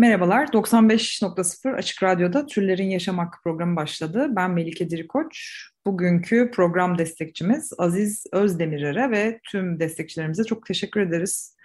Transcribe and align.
Merhabalar, 0.00 0.46
95.0 0.46 1.74
Açık 1.74 2.02
Radyo'da 2.02 2.46
Türlerin 2.46 2.90
Yaşam 2.90 3.18
Hakkı 3.18 3.42
programı 3.42 3.76
başladı. 3.76 4.26
Ben 4.30 4.50
Melike 4.50 4.90
Dirikoç. 4.90 5.54
Bugünkü 5.86 6.50
program 6.50 6.98
destekçimiz 6.98 7.72
Aziz 7.78 8.24
Özdemirer'e 8.32 9.10
ve 9.10 9.40
tüm 9.50 9.80
destekçilerimize 9.80 10.44
çok 10.44 10.66
teşekkür 10.66 11.00
ederiz. 11.00 11.56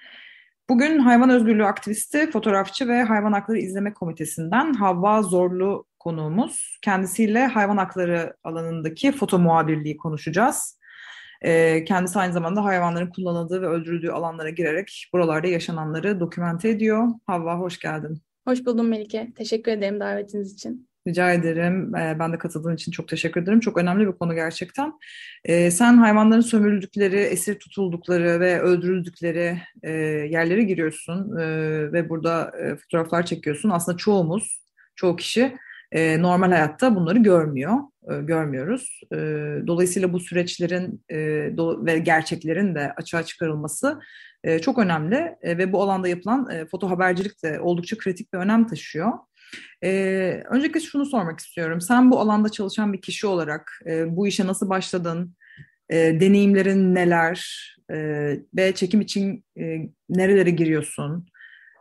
Bugün 0.69 0.99
hayvan 0.99 1.29
özgürlüğü 1.29 1.65
aktivisti, 1.65 2.31
fotoğrafçı 2.31 2.87
ve 2.87 3.03
Hayvan 3.03 3.33
Hakları 3.33 3.57
İzleme 3.57 3.93
Komitesi'nden 3.93 4.73
Havva 4.73 5.21
Zorlu 5.21 5.85
konuğumuz. 5.99 6.79
Kendisiyle 6.81 7.45
hayvan 7.45 7.77
hakları 7.77 8.35
alanındaki 8.43 9.11
foto 9.11 9.39
muhabirliği 9.39 9.97
konuşacağız. 9.97 10.79
Ee, 11.41 11.83
Kendisi 11.83 12.19
aynı 12.19 12.33
zamanda 12.33 12.63
hayvanların 12.63 13.09
kullanıldığı 13.09 13.61
ve 13.61 13.67
öldürüldüğü 13.67 14.09
alanlara 14.09 14.49
girerek 14.49 15.09
buralarda 15.13 15.47
yaşananları 15.47 16.19
dokümente 16.19 16.69
ediyor. 16.69 17.07
Havva 17.27 17.57
hoş 17.57 17.79
geldin. 17.79 18.24
Hoş 18.47 18.65
buldum 18.65 18.87
Melike. 18.87 19.31
Teşekkür 19.35 19.71
ederim 19.71 19.99
davetiniz 19.99 20.53
için. 20.53 20.89
Rica 21.07 21.33
ederim. 21.33 21.95
Ee, 21.95 22.19
Ben 22.19 22.33
de 22.33 22.37
katıldığın 22.37 22.75
için 22.75 22.91
çok 22.91 23.07
teşekkür 23.07 23.43
ederim. 23.43 23.59
Çok 23.59 23.77
önemli 23.77 24.07
bir 24.07 24.11
konu 24.11 24.35
gerçekten. 24.35 24.93
Ee, 25.45 25.71
Sen 25.71 25.97
hayvanların 25.97 26.41
sömürüldükleri, 26.41 27.17
esir 27.17 27.59
tutuldukları 27.59 28.39
ve 28.39 28.61
öldürüldükleri 28.61 29.61
e, 29.83 29.91
yerlere 30.31 30.63
giriyorsun 30.63 31.37
e, 31.37 31.47
ve 31.93 32.09
burada 32.09 32.51
e, 32.61 32.75
fotoğraflar 32.75 33.25
çekiyorsun. 33.25 33.69
Aslında 33.69 33.97
çoğumuz, 33.97 34.61
çoğu 34.95 35.15
kişi 35.15 35.55
normal 36.19 36.51
hayatta 36.51 36.95
bunları 36.95 37.19
görmüyor, 37.19 37.73
görmüyoruz. 38.21 39.01
Dolayısıyla 39.67 40.13
bu 40.13 40.19
süreçlerin 40.19 41.03
ve 41.85 41.99
gerçeklerin 41.99 42.75
de 42.75 42.93
açığa 42.97 43.23
çıkarılması 43.23 43.99
e, 44.45 44.59
çok 44.59 44.79
önemli 44.79 45.35
E, 45.41 45.57
ve 45.57 45.73
bu 45.73 45.83
alanda 45.83 46.07
yapılan 46.07 46.49
e, 46.49 46.65
foto 46.65 46.89
habercilik 46.89 47.43
de 47.43 47.59
oldukça 47.59 47.97
kritik 47.97 48.33
bir 48.33 48.37
önem 48.37 48.67
taşıyor. 48.67 49.11
Ee, 49.83 50.43
öncelikle 50.49 50.79
şunu 50.79 51.05
sormak 51.05 51.39
istiyorum. 51.39 51.81
Sen 51.81 52.11
bu 52.11 52.19
alanda 52.19 52.49
çalışan 52.49 52.93
bir 52.93 53.01
kişi 53.01 53.27
olarak 53.27 53.81
e, 53.85 54.15
bu 54.15 54.27
işe 54.27 54.47
nasıl 54.47 54.69
başladın? 54.69 55.35
E, 55.89 55.95
deneyimlerin 55.95 56.95
neler? 56.95 57.71
Ve 58.57 58.75
çekim 58.75 59.01
için 59.01 59.45
e, 59.59 59.89
nerelere 60.09 60.49
giriyorsun? 60.49 61.27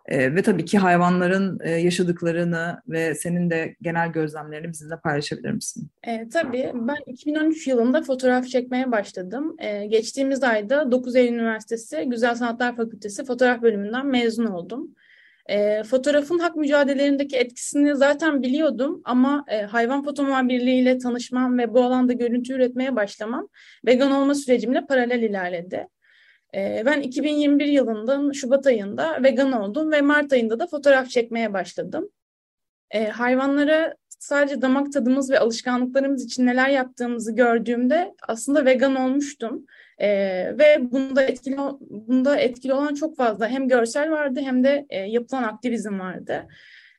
E, 0.07 0.35
ve 0.35 0.43
tabii 0.43 0.65
ki 0.65 0.79
hayvanların 0.79 1.61
e, 1.63 1.71
yaşadıklarını 1.71 2.83
ve 2.89 3.15
senin 3.15 3.51
de 3.51 3.77
genel 3.83 4.13
gözlemlerini 4.13 4.69
bizimle 4.69 4.97
paylaşabilir 4.97 5.51
misin? 5.51 5.91
Ee, 6.07 6.29
tabii 6.33 6.71
ben 6.75 6.97
2013 7.07 7.67
yılında 7.67 8.03
fotoğraf 8.03 8.49
çekmeye 8.49 8.93
başladım. 8.93 9.57
Ee, 9.59 9.87
geçtiğimiz 9.87 10.43
ayda 10.43 10.93
9 10.93 11.17
Eylül 11.17 11.39
Üniversitesi 11.39 12.05
Güzel 12.07 12.35
Sanatlar 12.35 12.77
Fakültesi 12.77 13.25
fotoğraf 13.25 13.63
bölümünden 13.63 14.07
mezun 14.07 14.47
oldum. 14.47 14.95
Ee, 15.51 15.83
fotoğrafın 15.83 16.39
hak 16.39 16.57
mücadelelerindeki 16.57 17.37
etkisini 17.37 17.97
zaten 17.97 18.43
biliyordum 18.43 19.03
ama 19.05 19.45
e, 19.49 19.63
hayvan 19.63 20.05
foto 20.05 20.23
muhabirliğiyle 20.23 20.99
tanışmam 20.99 21.59
ve 21.59 21.75
bu 21.75 21.83
alanda 21.83 22.13
görüntü 22.13 22.53
üretmeye 22.53 22.97
başlamam 22.97 23.49
vegan 23.87 24.13
olma 24.13 24.35
sürecimle 24.35 24.87
paralel 24.87 25.23
ilerledi. 25.23 25.89
Ee, 26.55 26.83
Ben 26.87 27.01
2021 27.01 27.67
yılının 27.67 28.33
Şubat 28.33 28.67
ayında 28.67 29.23
vegan 29.23 29.53
oldum 29.53 29.93
ve 29.93 30.01
Mart 30.01 30.33
ayında 30.33 30.61
da 30.61 30.67
fotoğraf 30.67 31.11
çekmeye 31.11 31.53
başladım. 31.53 32.09
Ee, 32.91 33.05
hayvanlara 33.05 33.95
sadece 34.09 34.63
damak 34.63 34.93
tadımız 34.93 35.31
ve 35.31 35.39
alışkanlıklarımız 35.39 36.25
için 36.25 36.47
neler 36.47 36.69
yaptığımızı 36.69 37.33
gördüğümde 37.33 38.15
aslında 38.29 38.65
vegan 38.65 38.95
olmuştum. 38.95 39.67
Ee, 39.99 40.09
ve 40.59 40.79
bunda 40.93 41.23
etkili 41.23 41.57
bunda 41.91 42.37
etkili 42.37 42.75
olan 42.75 42.95
çok 42.95 43.17
fazla 43.17 43.49
hem 43.49 43.69
görsel 43.69 44.11
vardı 44.11 44.41
hem 44.43 44.65
de 44.65 44.87
e, 44.91 44.99
yapılan 44.99 45.43
aktivizm 45.43 45.99
vardı. 45.99 46.47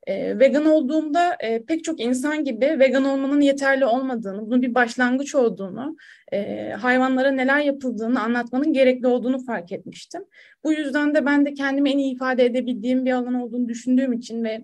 Ee, 0.07 0.39
vegan 0.39 0.65
olduğumda 0.65 1.35
e, 1.39 1.65
pek 1.65 1.83
çok 1.83 1.99
insan 1.99 2.43
gibi 2.43 2.79
vegan 2.79 3.05
olmanın 3.05 3.41
yeterli 3.41 3.85
olmadığını, 3.85 4.41
bunun 4.47 4.61
bir 4.61 4.75
başlangıç 4.75 5.35
olduğunu, 5.35 5.97
e, 6.33 6.69
hayvanlara 6.69 7.31
neler 7.31 7.59
yapıldığını 7.59 8.21
anlatmanın 8.21 8.73
gerekli 8.73 9.07
olduğunu 9.07 9.45
fark 9.45 9.71
etmiştim. 9.71 10.21
Bu 10.63 10.73
yüzden 10.73 11.15
de 11.15 11.25
ben 11.25 11.45
de 11.45 11.53
kendimi 11.53 11.89
en 11.89 11.97
iyi 11.97 12.15
ifade 12.15 12.45
edebildiğim 12.45 13.05
bir 13.05 13.11
alan 13.11 13.33
olduğunu 13.33 13.67
düşündüğüm 13.67 14.13
için 14.13 14.43
ve 14.43 14.61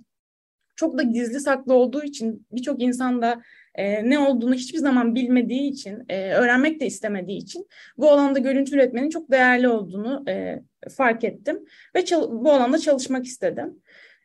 çok 0.75 0.97
da 0.97 1.03
gizli 1.03 1.40
saklı 1.40 1.74
olduğu 1.74 2.03
için 2.03 2.47
birçok 2.51 2.81
insan 2.81 3.22
da 3.22 3.41
e, 3.75 4.09
ne 4.09 4.19
olduğunu 4.19 4.53
hiçbir 4.53 4.80
zaman 4.80 5.16
bilmediği 5.16 5.72
için, 5.72 6.03
e, 6.09 6.34
öğrenmek 6.34 6.80
de 6.80 6.85
istemediği 6.85 7.38
için 7.38 7.68
bu 7.97 8.12
alanda 8.12 8.40
görüntü 8.40 8.75
üretmenin 8.75 9.09
çok 9.09 9.31
değerli 9.31 9.68
olduğunu 9.68 10.24
e, 10.30 10.62
fark 10.97 11.24
ettim 11.24 11.66
ve 11.96 12.03
bu 12.30 12.51
alanda 12.51 12.78
çalışmak 12.78 13.25
istedim. 13.25 13.81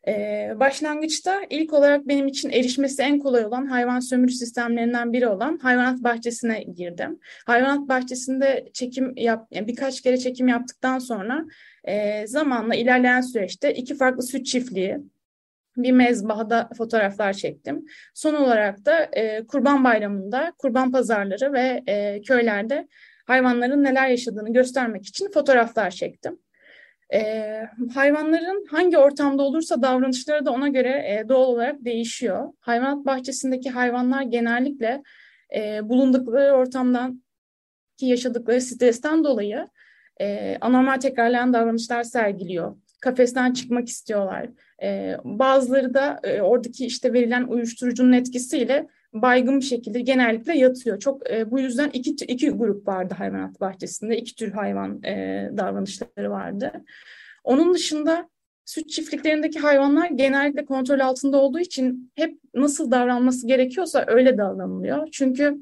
Ee, 0.09 0.53
başlangıçta 0.61 1.41
ilk 1.51 1.73
olarak 1.73 2.09
benim 2.09 2.27
için 2.27 2.51
erişmesi 2.51 3.03
en 3.03 3.19
kolay 3.19 3.45
olan 3.45 3.67
hayvan 3.67 4.01
sömürü 4.01 4.33
sistemlerinden 4.33 5.13
biri 5.13 5.29
olan 5.29 5.59
hayvanat 5.59 6.03
bahçesine 6.05 6.63
girdim. 6.63 7.19
Hayvanat 7.47 7.89
bahçesinde 7.89 8.69
çekim 8.73 9.13
yap, 9.17 9.49
yani 9.51 9.67
birkaç 9.67 10.01
kere 10.01 10.19
çekim 10.19 10.49
yaptıktan 10.49 10.99
sonra 10.99 11.45
e, 11.85 12.27
zamanla 12.27 12.75
ilerleyen 12.75 13.21
süreçte 13.21 13.75
iki 13.75 13.95
farklı 13.95 14.23
süt 14.23 14.47
çiftliği, 14.47 14.99
bir 15.77 15.93
mezbahada 15.93 16.69
fotoğraflar 16.77 17.33
çektim. 17.33 17.87
Son 18.15 18.35
olarak 18.35 18.85
da 18.85 19.09
e, 19.13 19.47
Kurban 19.47 19.85
Bayramı'nda 19.85 20.53
kurban 20.59 20.93
pazarları 20.93 21.53
ve 21.53 21.83
e, 21.87 22.23
köylerde 22.23 22.89
hayvanların 23.27 23.85
neler 23.85 24.09
yaşadığını 24.09 24.53
göstermek 24.53 25.07
için 25.07 25.31
fotoğraflar 25.31 25.91
çektim. 25.91 26.39
Ee, 27.15 27.63
hayvanların 27.95 28.67
hangi 28.71 28.99
ortamda 28.99 29.43
olursa 29.43 29.83
davranışları 29.83 30.47
da 30.47 30.51
ona 30.53 30.69
göre 30.69 30.89
e, 30.89 31.29
doğal 31.29 31.49
olarak 31.49 31.85
değişiyor. 31.85 32.53
Hayvanat 32.61 33.07
bahçesindeki 33.07 33.71
hayvanlar 33.71 34.23
genellikle 34.23 35.03
e, 35.57 35.89
bulundukları 35.89 36.53
ortamdan 36.53 37.23
ki 37.97 38.07
yaşadıkları 38.07 38.61
stresten 38.61 39.25
dolayı 39.25 39.69
e, 40.21 40.59
anormal 40.61 40.97
tekrarlayan 40.97 41.53
davranışlar 41.53 42.03
sergiliyor. 42.03 42.77
Kafesten 43.01 43.53
çıkmak 43.53 43.89
istiyorlar. 43.89 44.49
E, 44.83 45.17
bazıları 45.25 45.95
da 45.95 46.21
e, 46.23 46.41
oradaki 46.41 46.87
işte 46.87 47.13
verilen 47.13 47.45
uyuşturucunun 47.45 48.13
etkisiyle 48.13 48.87
baygın 49.23 49.61
bir 49.61 49.65
şekilde 49.65 50.01
genellikle 50.01 50.59
yatıyor. 50.59 50.99
Çok 50.99 51.31
e, 51.31 51.51
bu 51.51 51.61
yüzden 51.61 51.91
iki 51.93 52.11
iki 52.11 52.51
grup 52.51 52.89
vardı 52.89 53.15
hayvanat 53.19 53.61
bahçesinde. 53.61 54.17
iki 54.17 54.35
tür 54.35 54.53
hayvan 54.53 55.03
e, 55.03 55.51
davranışları 55.57 56.31
vardı. 56.31 56.73
Onun 57.45 57.75
dışında 57.75 58.29
süt 58.65 58.91
çiftliklerindeki 58.91 59.59
hayvanlar 59.59 60.11
genellikle 60.11 60.65
kontrol 60.65 61.01
altında 61.01 61.37
olduğu 61.37 61.59
için 61.59 62.13
hep 62.15 62.39
nasıl 62.55 62.91
davranması 62.91 63.47
gerekiyorsa 63.47 64.05
öyle 64.07 64.39
davranılıyor. 64.39 65.09
Çünkü 65.13 65.59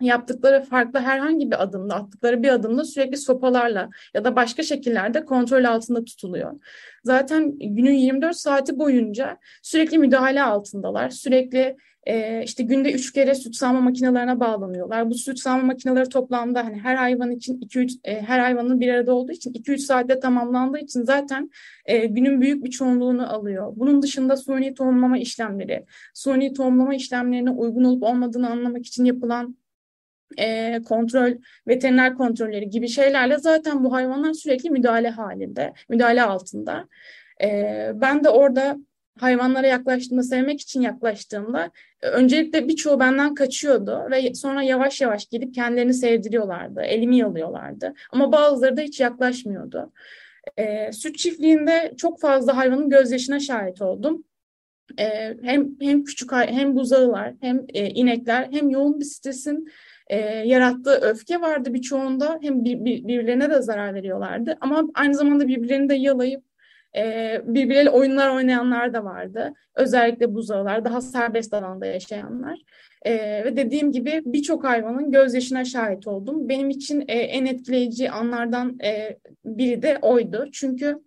yaptıkları 0.00 0.62
farklı 0.62 1.00
herhangi 1.00 1.50
bir 1.50 1.62
adımda, 1.62 1.94
attıkları 1.94 2.42
bir 2.42 2.48
adımda 2.48 2.84
sürekli 2.84 3.16
sopalarla 3.16 3.90
ya 4.14 4.24
da 4.24 4.36
başka 4.36 4.62
şekillerde 4.62 5.24
kontrol 5.24 5.64
altında 5.64 6.04
tutuluyor. 6.04 6.60
Zaten 7.04 7.58
günün 7.58 7.94
24 7.94 8.36
saati 8.36 8.78
boyunca 8.78 9.38
sürekli 9.62 9.98
müdahale 9.98 10.42
altındalar. 10.42 11.10
Sürekli 11.10 11.76
e, 12.06 12.42
işte 12.44 12.62
günde 12.62 12.92
üç 12.92 13.12
kere 13.12 13.34
süt 13.34 13.56
sağma 13.56 13.80
makinelerine 13.80 14.40
bağlanıyorlar. 14.40 15.10
Bu 15.10 15.14
süt 15.14 15.38
sağma 15.38 15.62
makineleri 15.62 16.08
toplamda 16.08 16.64
hani 16.64 16.80
her 16.80 16.94
hayvan 16.94 17.30
için 17.30 17.60
2-3 17.60 17.98
e, 18.04 18.22
her 18.22 18.38
hayvanın 18.38 18.80
bir 18.80 18.88
arada 18.88 19.14
olduğu 19.14 19.32
için 19.32 19.52
2-3 19.52 19.78
saatte 19.78 20.20
tamamlandığı 20.20 20.78
için 20.78 21.02
zaten 21.02 21.50
e, 21.84 22.06
günün 22.06 22.40
büyük 22.40 22.64
bir 22.64 22.70
çoğunluğunu 22.70 23.32
alıyor. 23.32 23.72
Bunun 23.76 24.02
dışında 24.02 24.36
suni 24.36 24.74
tohumlama 24.74 25.18
işlemleri, 25.18 25.84
suni 26.14 26.52
tohumlama 26.52 26.94
işlemlerine 26.94 27.50
uygun 27.50 27.84
olup 27.84 28.02
olmadığını 28.02 28.50
anlamak 28.50 28.86
için 28.86 29.04
yapılan 29.04 29.56
e, 30.38 30.80
kontrol, 30.82 31.32
veteriner 31.68 32.14
kontrolleri 32.14 32.70
gibi 32.70 32.88
şeylerle 32.88 33.38
zaten 33.38 33.84
bu 33.84 33.92
hayvanlar 33.92 34.32
sürekli 34.32 34.70
müdahale 34.70 35.10
halinde, 35.10 35.72
müdahale 35.88 36.22
altında. 36.22 36.88
E, 37.42 37.90
ben 37.94 38.24
de 38.24 38.28
orada 38.28 38.76
hayvanlara 39.18 39.66
yaklaştığımda, 39.66 40.22
sevmek 40.22 40.60
için 40.60 40.80
yaklaştığımda 40.80 41.70
e, 42.02 42.08
öncelikle 42.08 42.68
birçoğu 42.68 43.00
benden 43.00 43.34
kaçıyordu 43.34 44.06
ve 44.10 44.34
sonra 44.34 44.62
yavaş 44.62 45.00
yavaş 45.00 45.26
gidip 45.26 45.54
kendilerini 45.54 45.94
sevdiriyorlardı, 45.94 46.80
elimi 46.80 47.18
yalıyorlardı. 47.18 47.94
Ama 48.12 48.32
bazıları 48.32 48.76
da 48.76 48.80
hiç 48.80 49.00
yaklaşmıyordu. 49.00 49.92
E, 50.56 50.92
süt 50.92 51.18
çiftliğinde 51.18 51.94
çok 51.96 52.20
fazla 52.20 52.56
hayvanın 52.56 52.90
gözyaşına 52.90 53.40
şahit 53.40 53.82
oldum. 53.82 54.24
e, 54.98 55.36
hem 55.42 55.70
hem 55.80 56.04
küçük 56.04 56.32
hem 56.32 56.76
buzağılar 56.76 57.34
hem 57.40 57.64
e, 57.74 57.90
inekler 57.90 58.48
hem 58.52 58.70
yoğun 58.70 59.00
bir 59.00 59.04
stresin 59.04 59.68
e, 60.06 60.16
yarattığı 60.26 60.94
öfke 60.94 61.40
vardı 61.40 61.74
birçoğunda 61.74 62.38
hem 62.42 62.64
bir, 62.64 62.84
bir, 62.84 63.04
birbirlerine 63.08 63.50
de 63.50 63.62
zarar 63.62 63.94
veriyorlardı 63.94 64.58
ama 64.60 64.84
aynı 64.94 65.14
zamanda 65.14 65.48
birbirlerini 65.48 65.88
de 65.88 65.94
yalayıp 65.94 66.44
e, 66.96 67.40
birbirleriyle 67.44 67.90
oyunlar 67.90 68.28
oynayanlar 68.28 68.94
da 68.94 69.04
vardı. 69.04 69.52
Özellikle 69.74 70.34
buzağılar, 70.34 70.84
daha 70.84 71.00
serbest 71.00 71.54
alanda 71.54 71.86
yaşayanlar. 71.86 72.58
E, 73.02 73.14
ve 73.44 73.56
dediğim 73.56 73.92
gibi 73.92 74.22
birçok 74.24 74.64
hayvanın 74.64 75.10
gözyaşına 75.10 75.64
şahit 75.64 76.06
oldum. 76.06 76.48
Benim 76.48 76.70
için 76.70 77.04
e, 77.08 77.14
en 77.14 77.46
etkileyici 77.46 78.10
anlardan 78.10 78.78
e, 78.84 79.18
biri 79.44 79.82
de 79.82 79.98
oydu. 80.02 80.46
Çünkü 80.52 80.98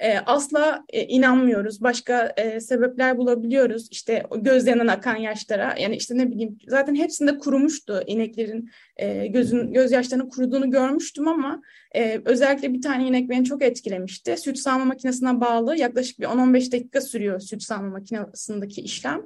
e, 0.00 0.18
asla 0.18 0.84
e, 0.88 1.04
inanmıyoruz. 1.04 1.82
Başka 1.82 2.34
e, 2.36 2.60
sebepler 2.60 3.18
bulabiliyoruz. 3.18 3.88
İşte 3.90 4.22
gözlerinden 4.36 4.86
akan 4.86 5.16
yaşlara. 5.16 5.74
Yani 5.78 5.96
işte 5.96 6.18
ne 6.18 6.30
bileyim 6.30 6.58
zaten 6.68 6.94
hepsinde 6.94 7.38
kurumuştu 7.38 8.02
ineklerin 8.06 8.70
e, 8.96 9.26
gözün 9.26 9.72
gözyaşlarının 9.72 10.28
kuruduğunu 10.28 10.70
görmüştüm 10.70 11.28
ama 11.28 11.62
e, 11.94 12.20
özellikle 12.24 12.72
bir 12.72 12.82
tane 12.82 13.08
inek 13.08 13.30
beni 13.30 13.44
çok 13.44 13.62
etkilemişti. 13.62 14.36
Süt 14.36 14.58
sağma 14.58 14.84
makinesine 14.84 15.40
bağlı 15.40 15.76
yaklaşık 15.76 16.20
bir 16.20 16.26
10-15 16.26 16.72
dakika 16.72 17.00
sürüyor 17.00 17.40
süt 17.40 17.62
sağma 17.62 17.88
makinesindeki 17.88 18.80
işlem. 18.80 19.22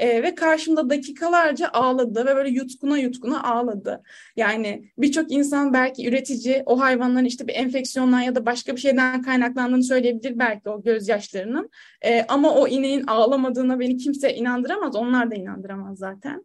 E, 0.00 0.22
ve 0.22 0.34
karşımda 0.34 0.90
dakikalarca 0.90 1.68
ağladı 1.68 2.26
ve 2.26 2.36
böyle 2.36 2.50
yutkuna 2.50 2.98
yutkuna 2.98 3.42
ağladı. 3.42 4.02
Yani 4.36 4.92
birçok 4.98 5.32
insan 5.32 5.72
belki 5.72 6.08
üretici 6.08 6.62
o 6.66 6.80
hayvanların 6.80 7.24
işte 7.24 7.48
bir 7.48 7.54
enfeksiyondan 7.54 8.20
ya 8.20 8.34
da 8.34 8.46
başka 8.46 8.76
bir 8.76 8.80
şeyden 8.80 9.22
kaynaklandığını 9.22 9.82
söyleyebilir 9.82 10.38
belki 10.38 10.68
o 10.68 10.82
gözyaşlarının. 10.82 11.70
E, 12.02 12.24
ama 12.28 12.54
o 12.54 12.68
ineğin 12.68 13.06
ağlamadığına 13.06 13.80
beni 13.80 13.96
kimse 13.96 14.34
inandıramaz. 14.34 14.96
Onlar 14.96 15.30
da 15.30 15.34
inandıramaz 15.34 15.98
zaten. 15.98 16.44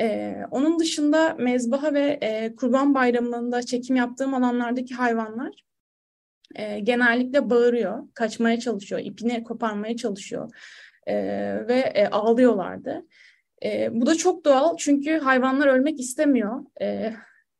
Ee, 0.00 0.36
onun 0.50 0.78
dışında 0.78 1.34
mezbaha 1.38 1.94
ve 1.94 2.18
e, 2.22 2.54
kurban 2.54 2.94
bayramlarında 2.94 3.62
çekim 3.62 3.96
yaptığım 3.96 4.34
alanlardaki 4.34 4.94
hayvanlar 4.94 5.64
e, 6.54 6.80
genellikle 6.80 7.50
bağırıyor, 7.50 8.02
kaçmaya 8.14 8.60
çalışıyor, 8.60 9.00
ipini 9.04 9.44
koparmaya 9.44 9.96
çalışıyor 9.96 10.50
e, 11.06 11.14
ve 11.68 11.78
e, 11.94 12.06
ağlıyorlardı. 12.06 13.06
E, 13.64 13.88
bu 13.92 14.06
da 14.06 14.14
çok 14.14 14.44
doğal 14.44 14.76
çünkü 14.76 15.18
hayvanlar 15.18 15.66
ölmek 15.66 16.00
istemiyor. 16.00 16.64
E, 16.80 17.12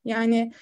yani 0.05 0.53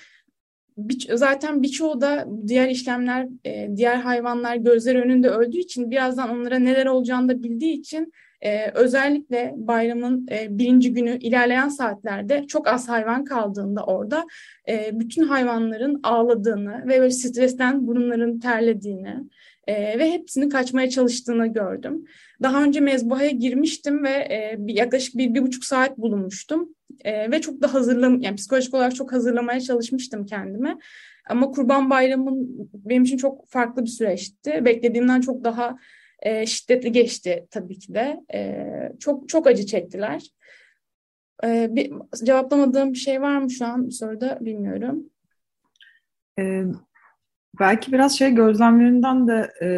bir, 0.77 1.17
zaten 1.17 1.62
birçoğu 1.62 2.00
da 2.00 2.29
diğer 2.47 2.69
işlemler, 2.69 3.29
e, 3.44 3.77
diğer 3.77 3.97
hayvanlar 3.97 4.56
gözler 4.56 4.94
önünde 4.94 5.29
öldüğü 5.29 5.59
için 5.59 5.91
birazdan 5.91 6.31
onlara 6.31 6.59
neler 6.59 6.87
olacağını 6.87 7.29
da 7.29 7.43
bildiği 7.43 7.73
için 7.73 8.12
e, 8.43 8.71
özellikle 8.75 9.55
bayramın 9.57 10.27
e, 10.31 10.59
birinci 10.59 10.93
günü 10.93 11.19
ilerleyen 11.19 11.69
saatlerde 11.69 12.47
çok 12.47 12.69
az 12.69 12.89
hayvan 12.89 13.25
kaldığında 13.25 13.85
orada 13.85 14.27
e, 14.69 14.91
bütün 14.93 15.23
hayvanların 15.23 16.01
ağladığını 16.03 16.85
ve 16.89 17.01
böyle 17.01 17.11
stresten 17.11 17.87
burunların 17.87 18.39
terlediğini 18.39 19.17
e, 19.67 19.99
ve 19.99 20.13
hepsini 20.13 20.49
kaçmaya 20.49 20.91
çalıştığını 20.91 21.47
gördüm. 21.47 22.05
Daha 22.43 22.65
önce 22.65 22.81
mezbahaya 22.81 23.31
girmiştim 23.31 24.05
ve 24.05 24.11
e, 24.11 24.55
bir, 24.59 24.75
yaklaşık 24.75 25.17
bir, 25.17 25.35
bir 25.35 25.43
buçuk 25.43 25.65
saat 25.65 25.99
bulunmuştum. 25.99 26.69
E, 27.05 27.31
ve 27.31 27.41
çok 27.41 27.63
da 27.63 27.75
hazırlam, 27.75 28.21
yani 28.21 28.37
psikolojik 28.37 28.75
olarak 28.75 28.95
çok 28.95 29.13
hazırlamaya 29.13 29.61
çalışmıştım 29.61 30.27
kendime. 30.27 30.77
Ama 31.29 31.51
Kurban 31.51 31.91
Bayramı'nın 31.91 32.71
benim 32.75 33.03
için 33.03 33.17
çok 33.17 33.49
farklı 33.49 33.83
bir 33.83 33.91
süreçti. 33.91 34.65
Beklediğimden 34.65 35.21
çok 35.21 35.45
daha 35.45 35.77
e, 36.22 36.46
şiddetli 36.46 36.93
geçti 36.93 37.46
tabii 37.50 37.78
ki 37.78 37.94
de. 37.94 38.20
E, 38.34 38.69
çok 39.00 39.28
çok 39.28 39.46
acı 39.46 39.67
çektiler. 39.67 40.22
E, 41.44 41.69
bir 41.70 41.93
cevaplamadığım 42.25 42.93
bir 42.93 42.99
şey 42.99 43.22
var 43.22 43.38
mı 43.38 43.50
şu 43.50 43.67
an 43.67 43.87
bu 43.87 43.93
soruda 43.93 44.38
bilmiyorum. 44.40 45.11
Ee, 46.38 46.64
belki 47.61 47.93
biraz 47.93 48.19
şey 48.19 48.31
gözlemlerinden 48.31 49.28
de 49.28 49.52
e, 49.62 49.69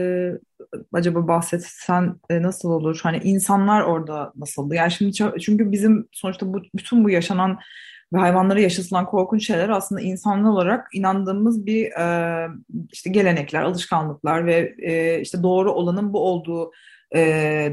acaba 0.92 1.28
bahsetsen 1.28 2.14
e, 2.30 2.42
nasıl 2.42 2.70
olur? 2.70 3.00
Hani 3.02 3.18
insanlar 3.18 3.82
orada 3.82 4.32
nasıldı? 4.36 4.74
Yani 4.74 4.90
şimdi 4.90 5.12
çünkü 5.40 5.72
bizim 5.72 6.08
sonuçta 6.12 6.54
bu 6.54 6.62
bütün 6.74 7.04
bu 7.04 7.10
yaşanan 7.10 7.58
ve 8.12 8.18
hayvanlara 8.18 8.60
yaşatılan 8.60 9.06
korkunç 9.06 9.46
şeyler 9.46 9.68
aslında 9.68 10.00
insanlı 10.00 10.52
olarak 10.52 10.88
inandığımız 10.92 11.66
bir 11.66 11.90
e, 11.90 12.48
işte 12.92 13.10
gelenekler, 13.10 13.62
alışkanlıklar 13.62 14.46
ve 14.46 14.74
e, 14.78 15.20
işte 15.20 15.42
doğru 15.42 15.72
olanın 15.72 16.12
bu 16.12 16.20
olduğu 16.20 16.72
e, 17.14 17.20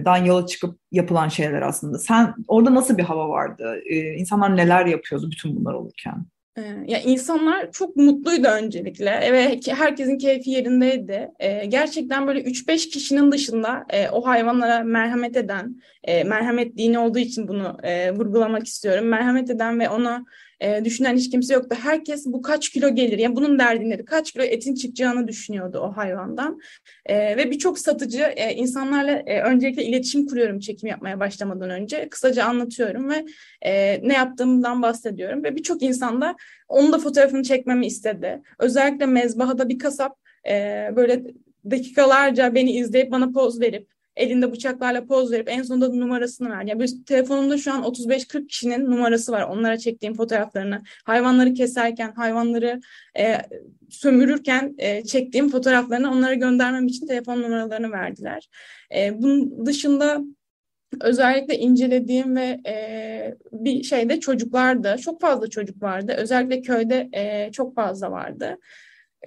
dan 0.06 0.18
yola 0.18 0.46
çıkıp 0.46 0.80
yapılan 0.92 1.28
şeyler 1.28 1.62
aslında. 1.62 2.00
Sen 2.00 2.34
orada 2.48 2.76
nasıl 2.76 2.98
bir 2.98 3.04
hava 3.04 3.30
vardı? 3.30 3.82
E, 3.86 4.14
insanlar 4.14 4.58
neler 4.58 4.86
yapıyordu 4.86 5.32
bütün 5.32 5.56
bunlar 5.56 5.74
olurken? 5.74 6.26
Ee, 6.60 6.92
ya 6.92 7.02
insanlar 7.02 7.72
çok 7.72 7.96
mutluydu 7.96 8.48
öncelikle 8.48 9.12
ve 9.34 9.60
herkesin 9.68 10.18
keyfi 10.18 10.50
yerindeydi. 10.50 11.32
Ee, 11.40 11.66
gerçekten 11.66 12.28
böyle 12.28 12.42
3-5 12.42 12.90
kişinin 12.90 13.32
dışında 13.32 13.86
e, 13.90 14.10
o 14.10 14.26
hayvanlara 14.26 14.84
merhamet 14.84 15.38
eden, 15.38 15.82
e, 16.04 16.24
merhamet 16.24 16.78
dini 16.78 17.00
olduğu 17.00 17.20
için 17.20 17.48
bunu 17.48 17.78
e, 17.84 18.12
vurgulamak 18.12 18.68
istiyorum. 18.68 19.06
Merhamet 19.06 19.50
eden 19.50 19.80
ve 19.80 19.90
ona 19.90 20.26
e, 20.60 20.86
düşünen 20.86 21.18
hiç 21.18 21.30
kimse 21.30 21.54
yoktu. 21.54 21.78
Herkes 21.82 22.26
bu 22.26 22.42
kaç 22.42 22.70
kilo 22.70 22.96
gelir? 22.96 23.18
Yani 23.18 23.36
bunun 23.36 23.60
derdinleri 23.60 24.06
kaç 24.06 24.32
kilo 24.32 24.44
etin 24.44 24.76
çıkacağını 24.76 25.28
düşünüyordu 25.28 25.80
o 25.80 25.98
hayvandan. 25.98 26.60
E, 27.06 27.38
ve 27.38 27.52
birçok 27.52 27.80
satıcı 27.80 28.22
e, 28.22 28.54
insanlarla 28.56 29.12
e, 29.12 29.42
öncelikle 29.42 29.84
iletişim 29.84 30.28
kuruyorum 30.28 30.60
çekim 30.60 30.90
yapmaya 30.90 31.20
başlamadan 31.20 31.70
önce. 31.70 32.10
Kısaca 32.10 32.46
anlatıyorum 32.46 33.10
ve 33.10 33.26
e, 33.62 34.02
ne 34.08 34.14
yaptığımdan 34.14 34.82
bahsediyorum. 34.82 35.44
Ve 35.44 35.56
birçok 35.56 35.84
insan 35.84 36.22
da 36.22 36.36
onun 36.68 36.94
da 36.94 37.00
fotoğrafını 37.00 37.44
çekmemi 37.44 37.86
istedi. 37.86 38.42
Özellikle 38.60 39.06
mezbahada 39.06 39.70
bir 39.70 39.80
kasap 39.80 40.20
e, 40.50 40.90
böyle 40.96 41.24
dakikalarca 41.72 42.56
beni 42.56 42.72
izleyip 42.72 43.12
bana 43.12 43.32
poz 43.32 43.62
verip 43.62 43.99
elinde 44.20 44.52
bıçaklarla 44.52 45.06
poz 45.06 45.32
verip 45.32 45.50
en 45.50 45.64
sonunda 45.64 45.90
numarasını 45.90 46.50
ver. 46.50 46.64
Yani 46.66 46.80
bir 46.80 47.06
telefonumda 47.06 47.58
şu 47.58 47.74
an 47.74 47.84
35-40 47.84 48.48
kişinin 48.48 48.92
numarası 48.92 49.32
var. 49.32 49.42
Onlara 49.42 49.78
çektiğim 49.78 50.14
fotoğraflarını, 50.14 50.82
hayvanları 51.06 51.54
keserken, 51.54 52.12
hayvanları 52.12 52.82
e, 53.20 53.38
sömürürken 53.90 54.76
e, 54.78 55.04
çektiğim 55.04 55.50
fotoğraflarını 55.50 56.12
onlara 56.12 56.34
göndermem 56.34 56.88
için 56.88 57.08
telefon 57.08 57.42
numaralarını 57.42 57.92
verdiler. 57.92 58.50
E, 58.96 59.22
bunun 59.22 59.66
dışında 59.66 60.22
özellikle 61.02 61.58
incelediğim 61.58 62.36
ve 62.36 62.60
e, 62.68 63.36
bir 63.52 63.84
şeyde 63.84 64.20
çocuklardı. 64.20 64.98
Çok 65.02 65.22
fazla 65.22 65.50
çocuk 65.50 65.84
vardı. 65.84 66.14
Özellikle 66.18 66.62
köyde 66.62 67.10
e, 67.14 67.52
çok 67.52 67.76
fazla 67.76 68.12
vardı. 68.12 68.58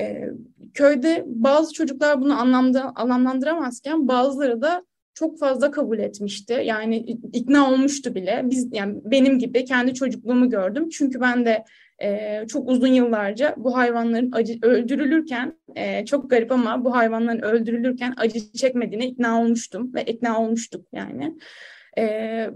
E, 0.01 0.29
köyde 0.75 1.25
bazı 1.27 1.73
çocuklar 1.73 2.21
bunu 2.21 2.41
anlamda, 2.41 2.93
anlamlandıramazken 2.95 4.09
bazıları 4.09 4.63
da 4.63 4.85
çok 5.15 5.39
fazla 5.39 5.71
kabul 5.71 5.99
etmişti. 5.99 6.63
Yani 6.65 6.97
ikna 7.33 7.71
olmuştu 7.71 8.15
bile. 8.15 8.41
Biz 8.45 8.69
yani 8.73 9.01
benim 9.05 9.39
gibi 9.39 9.65
kendi 9.65 9.95
çocukluğumu 9.95 10.51
gördüm. 10.51 10.89
Çünkü 10.89 11.21
ben 11.21 11.47
de 11.47 11.65
e, 12.03 12.41
çok 12.49 12.71
uzun 12.71 12.87
yıllarca 12.87 13.55
bu 13.57 13.77
hayvanların 13.77 14.33
acı, 14.33 14.59
öldürülürken 14.63 15.59
e, 15.77 16.05
çok 16.05 16.31
garip 16.31 16.53
ama 16.53 16.85
bu 16.85 16.97
hayvanların 16.97 17.43
öldürülürken 17.43 18.15
acı 18.17 18.53
çekmediğine 18.53 19.07
ikna 19.07 19.41
olmuştum 19.41 19.95
ve 19.95 20.05
ikna 20.05 20.41
olmuştuk 20.41 20.87
yani. 20.93 21.37
E, 21.99 22.51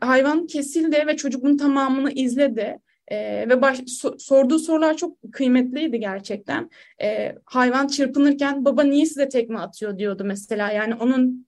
hayvan 0.00 0.46
kesildi 0.46 1.04
ve 1.06 1.16
çocuk 1.16 1.42
bunun 1.42 1.56
tamamını 1.56 2.12
izledi. 2.12 2.78
E, 3.12 3.48
ve 3.48 3.62
baş, 3.62 3.78
so, 3.86 4.18
sorduğu 4.18 4.58
sorular 4.58 4.96
çok 4.96 5.16
kıymetliydi 5.32 6.00
gerçekten. 6.00 6.70
E, 7.02 7.34
hayvan 7.44 7.86
çırpınırken 7.86 8.64
baba 8.64 8.82
niye 8.82 9.06
size 9.06 9.28
tekme 9.28 9.58
atıyor 9.58 9.98
diyordu 9.98 10.24
mesela. 10.24 10.70
Yani 10.70 10.94
onun 10.94 11.46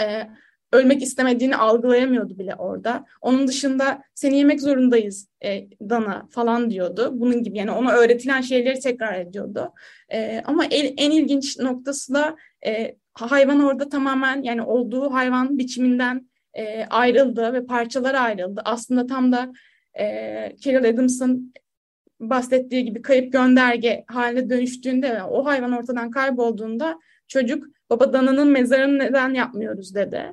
e, 0.00 0.28
ölmek 0.72 1.02
istemediğini 1.02 1.56
algılayamıyordu 1.56 2.38
bile 2.38 2.54
orada. 2.54 3.04
Onun 3.20 3.48
dışında 3.48 4.02
seni 4.14 4.38
yemek 4.38 4.60
zorundayız 4.60 5.28
e, 5.44 5.68
Dana 5.80 6.28
falan 6.30 6.70
diyordu. 6.70 7.10
Bunun 7.12 7.42
gibi 7.42 7.58
yani 7.58 7.70
ona 7.70 7.92
öğretilen 7.92 8.40
şeyleri 8.40 8.80
tekrar 8.80 9.20
ediyordu. 9.20 9.72
E, 10.12 10.42
ama 10.44 10.64
en, 10.64 10.94
en 10.96 11.10
ilginç 11.10 11.58
noktası 11.58 12.14
da 12.14 12.36
e, 12.66 12.96
hayvan 13.12 13.60
orada 13.60 13.88
tamamen 13.88 14.42
yani 14.42 14.62
olduğu 14.62 15.12
hayvan 15.12 15.58
biçiminden 15.58 16.28
e, 16.54 16.84
ayrıldı 16.84 17.52
ve 17.52 17.66
parçalar 17.66 18.14
ayrıldı. 18.14 18.62
Aslında 18.64 19.06
tam 19.06 19.32
da 19.32 19.52
e, 19.98 20.56
Carol 20.60 20.84
Adams'ın 20.84 21.52
bahsettiği 22.20 22.84
gibi 22.84 23.02
kayıp 23.02 23.32
gönderge 23.32 24.04
haline 24.06 24.50
dönüştüğünde 24.50 25.22
o 25.22 25.44
hayvan 25.44 25.72
ortadan 25.72 26.10
kaybolduğunda 26.10 26.98
çocuk 27.28 27.66
baba 27.90 28.12
dananın 28.12 28.48
mezarını 28.48 28.98
neden 28.98 29.34
yapmıyoruz 29.34 29.94
dedi. 29.94 30.32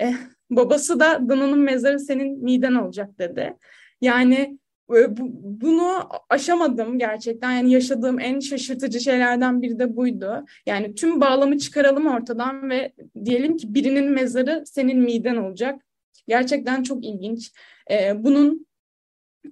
E, 0.00 0.14
babası 0.50 1.00
da 1.00 1.28
dananın 1.28 1.58
mezarı 1.58 2.00
senin 2.00 2.44
miden 2.44 2.74
olacak 2.74 3.18
dedi. 3.18 3.56
Yani 4.00 4.58
e, 4.96 5.16
bu, 5.16 5.30
bunu 5.42 6.08
aşamadım 6.28 6.98
gerçekten. 6.98 7.50
Yani 7.50 7.72
yaşadığım 7.72 8.20
en 8.20 8.40
şaşırtıcı 8.40 9.00
şeylerden 9.00 9.62
biri 9.62 9.78
de 9.78 9.96
buydu. 9.96 10.44
Yani 10.66 10.94
tüm 10.94 11.20
bağlamı 11.20 11.58
çıkaralım 11.58 12.06
ortadan 12.06 12.70
ve 12.70 12.92
diyelim 13.24 13.56
ki 13.56 13.74
birinin 13.74 14.10
mezarı 14.10 14.62
senin 14.66 14.98
miden 15.00 15.36
olacak. 15.36 15.80
Gerçekten 16.28 16.82
çok 16.82 17.04
ilginç. 17.04 17.52
Ee, 17.90 18.24
bunun 18.24 18.66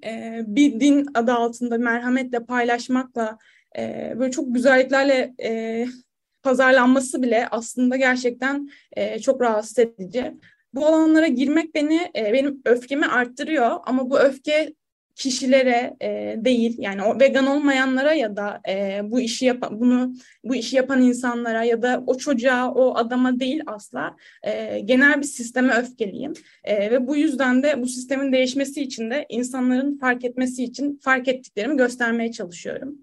e, 0.05 0.41
bir 0.47 0.81
din 0.81 1.07
adı 1.15 1.33
altında 1.33 1.79
merhametle 1.79 2.45
paylaşmakla 2.45 3.39
e, 3.79 4.13
böyle 4.19 4.31
çok 4.31 4.55
güzelliklerle 4.55 5.35
e, 5.43 5.87
pazarlanması 6.43 7.23
bile 7.23 7.49
aslında 7.51 7.97
gerçekten 7.97 8.71
e, 8.93 9.19
çok 9.19 9.41
rahatsız 9.41 9.79
edici. 9.79 10.35
Bu 10.75 10.87
alanlara 10.87 11.27
girmek 11.27 11.75
beni 11.75 12.11
e, 12.17 12.33
benim 12.33 12.63
öfkemi 12.65 13.07
arttırıyor 13.07 13.77
ama 13.87 14.11
bu 14.11 14.19
öfke 14.19 14.75
kişilere 15.19 15.97
e, 16.03 16.37
değil 16.45 16.77
yani 16.79 17.03
o 17.03 17.21
vegan 17.21 17.47
olmayanlara 17.47 18.13
ya 18.13 18.37
da 18.37 18.61
e, 18.69 19.01
bu 19.05 19.21
işi 19.21 19.45
yapan 19.45 19.81
bunu 19.81 20.15
bu 20.45 20.55
işi 20.55 20.77
yapan 20.77 21.03
insanlara 21.03 21.65
ya 21.65 21.83
da 21.83 22.05
o 22.07 22.17
çocuğa 22.19 22.75
o 22.75 22.97
adama 22.97 23.41
değil 23.41 23.63
asla 23.67 24.17
e, 24.43 24.81
genel 24.81 25.19
bir 25.19 25.27
sisteme 25.27 25.75
öfkeliyim 25.75 26.33
e, 26.65 26.91
ve 26.91 27.07
bu 27.07 27.17
yüzden 27.17 27.63
de 27.63 27.83
bu 27.83 27.87
sistemin 27.87 28.33
değişmesi 28.33 28.83
için 28.83 29.11
de 29.11 29.27
insanların 29.29 29.99
fark 29.99 30.25
etmesi 30.25 30.65
için 30.65 31.01
fark 31.03 31.29
ettiklerimi 31.29 31.77
göstermeye 31.77 32.33
çalışıyorum. 32.33 32.95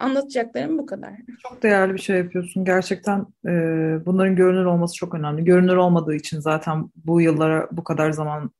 Anlatacaklarım 0.00 0.78
bu 0.78 0.86
kadar. 0.86 1.12
Çok 1.42 1.62
değerli 1.62 1.94
bir 1.94 1.98
şey 1.98 2.18
yapıyorsun. 2.18 2.64
Gerçekten 2.64 3.26
e, 3.46 3.50
bunların 4.06 4.36
görünür 4.36 4.64
olması 4.64 4.94
çok 4.94 5.14
önemli. 5.14 5.44
Görünür 5.44 5.76
olmadığı 5.76 6.14
için 6.14 6.40
zaten 6.40 6.90
bu 7.04 7.20
yıllara 7.20 7.68
bu 7.72 7.84
kadar 7.84 8.10
zaman 8.10 8.50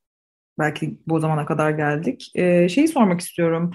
belki 0.63 0.99
bu 1.07 1.21
zamana 1.21 1.47
kadar 1.47 1.71
geldik. 1.71 2.31
E, 2.35 2.69
şeyi 2.69 2.89
sormak 2.89 3.21
istiyorum. 3.21 3.73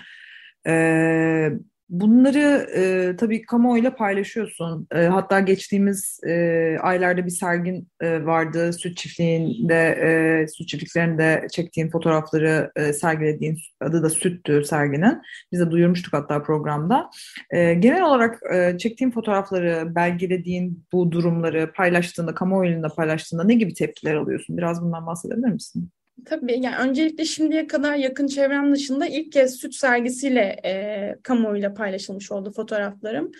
E, 0.67 1.49
bunları 1.89 2.67
e, 2.75 3.15
tabii 3.15 3.41
kamuoyuyla 3.41 3.95
paylaşıyorsun. 3.95 4.87
E, 4.95 5.05
hatta 5.05 5.39
geçtiğimiz 5.39 6.19
e, 6.27 6.77
aylarda 6.81 7.25
bir 7.25 7.31
sergin 7.31 7.87
e, 8.01 8.25
vardı. 8.25 8.73
Süt 8.73 8.97
çiftliğinde, 8.97 9.89
e, 9.89 10.47
süt 10.47 10.67
çiftliklerinde 10.67 11.47
çektiğin 11.51 11.89
fotoğrafları 11.89 12.71
e, 12.75 12.93
sergilediğin 12.93 13.57
adı 13.81 14.03
da 14.03 14.09
Süttü 14.09 14.63
serginin. 14.65 15.21
Biz 15.51 15.59
de 15.59 15.71
duyurmuştuk 15.71 16.13
hatta 16.13 16.43
programda. 16.43 17.09
E, 17.51 17.73
genel 17.73 18.03
olarak 18.03 18.39
e, 18.53 18.77
çektiğin 18.77 19.11
fotoğrafları, 19.11 19.95
belgelediğin 19.95 20.85
bu 20.91 21.11
durumları 21.11 21.71
paylaştığında, 21.75 22.35
kamuoyuyla 22.35 22.89
paylaştığında 22.89 23.43
ne 23.43 23.53
gibi 23.53 23.73
tepkiler 23.73 24.15
alıyorsun? 24.15 24.57
Biraz 24.57 24.81
bundan 24.81 25.05
bahsedebilir 25.05 25.49
misin? 25.49 25.89
Tabii 26.25 26.59
yani 26.61 26.89
öncelikle 26.89 27.25
şimdiye 27.25 27.67
kadar 27.67 27.95
yakın 27.95 28.27
çevrem 28.27 28.73
dışında 28.73 29.07
ilk 29.07 29.31
kez 29.31 29.55
süt 29.55 29.75
sergisiyle 29.75 30.59
e, 30.65 31.15
kamuoyuyla 31.23 31.73
paylaşılmış 31.73 32.31
oldu 32.31 32.51
fotoğraflarım. 32.51 33.31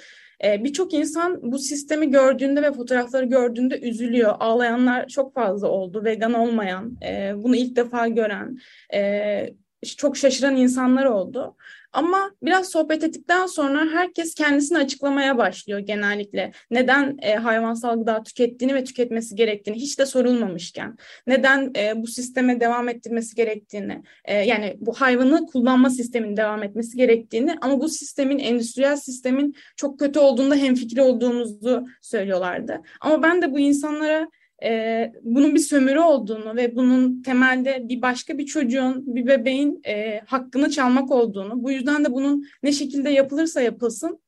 E, 0.44 0.64
Birçok 0.64 0.94
insan 0.94 1.52
bu 1.52 1.60
sistemi 1.60 2.12
gördüğünde 2.12 2.62
ve 2.64 2.72
fotoğrafları 2.72 3.26
gördüğünde 3.26 3.80
üzülüyor. 3.80 4.36
Ağlayanlar 4.40 5.08
çok 5.08 5.34
fazla 5.34 5.68
oldu. 5.68 6.04
Vegan 6.04 6.34
olmayan, 6.34 6.98
e, 7.06 7.34
bunu 7.36 7.56
ilk 7.56 7.76
defa 7.76 8.08
gören, 8.08 8.58
e, 8.94 9.50
çok 9.98 10.18
şaşıran 10.18 10.56
insanlar 10.56 11.06
oldu. 11.06 11.56
Ama 11.98 12.32
biraz 12.44 12.70
sohbet 12.70 13.04
ettikten 13.04 13.46
sonra 13.46 13.86
herkes 13.92 14.36
kendisini 14.36 14.78
açıklamaya 14.78 15.38
başlıyor 15.38 15.80
genellikle. 15.80 16.52
Neden 16.72 17.18
e, 17.22 17.36
hayvansal 17.36 18.00
gıda 18.00 18.24
tükettiğini 18.24 18.76
ve 18.76 18.84
tüketmesi 18.84 19.36
gerektiğini 19.36 19.78
hiç 19.78 20.00
de 20.00 20.06
sorulmamışken. 20.06 20.98
Neden 21.28 21.72
e, 21.78 22.02
bu 22.02 22.08
sisteme 22.08 22.60
devam 22.60 22.90
ettirmesi 22.90 23.36
gerektiğini, 23.36 24.04
e, 24.26 24.36
yani 24.36 24.78
bu 24.80 24.94
hayvanı 24.94 25.46
kullanma 25.46 25.90
sisteminin 25.90 26.38
devam 26.38 26.64
etmesi 26.64 26.98
gerektiğini 26.98 27.56
ama 27.62 27.82
bu 27.82 27.90
sistemin, 27.90 28.40
endüstriyel 28.40 28.96
sistemin 28.96 29.56
çok 29.76 30.00
kötü 30.00 30.20
olduğunda 30.20 30.56
hemfikir 30.56 30.98
olduğumuzu 30.98 31.86
söylüyorlardı. 32.02 32.82
Ama 33.02 33.24
ben 33.24 33.42
de 33.42 33.52
bu 33.52 33.60
insanlara 33.60 34.28
e, 34.64 35.12
bunun 35.22 35.56
bir 35.56 35.60
sömürü 35.60 36.00
olduğunu 36.00 36.56
ve 36.56 36.76
bunun 36.76 37.22
temelde 37.22 37.90
bir 37.90 38.02
başka 38.02 38.38
bir 38.38 38.46
çocuğun, 38.46 39.16
bir 39.16 39.28
bebeğin 39.28 39.82
e, 39.88 40.20
hakkını 40.26 40.70
çalmak 40.70 41.12
olduğunu, 41.12 41.64
bu 41.64 41.72
yüzden 41.72 42.06
de 42.06 42.12
bunun 42.12 42.46
ne 42.64 42.72
şekilde 42.72 43.10
yapılırsa 43.10 43.62
yapılsın 43.62 44.20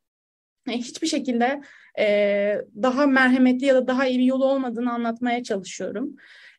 e, 0.69 0.71
hiçbir 0.71 1.07
şekilde 1.07 1.62
e, 2.00 2.05
daha 2.81 3.07
merhametli 3.07 3.65
ya 3.65 3.75
da 3.75 3.88
daha 3.88 4.07
iyi 4.07 4.19
bir 4.19 4.24
yolu 4.24 4.45
olmadığını 4.45 4.91
anlatmaya 4.91 5.43
çalışıyorum. 5.43 6.15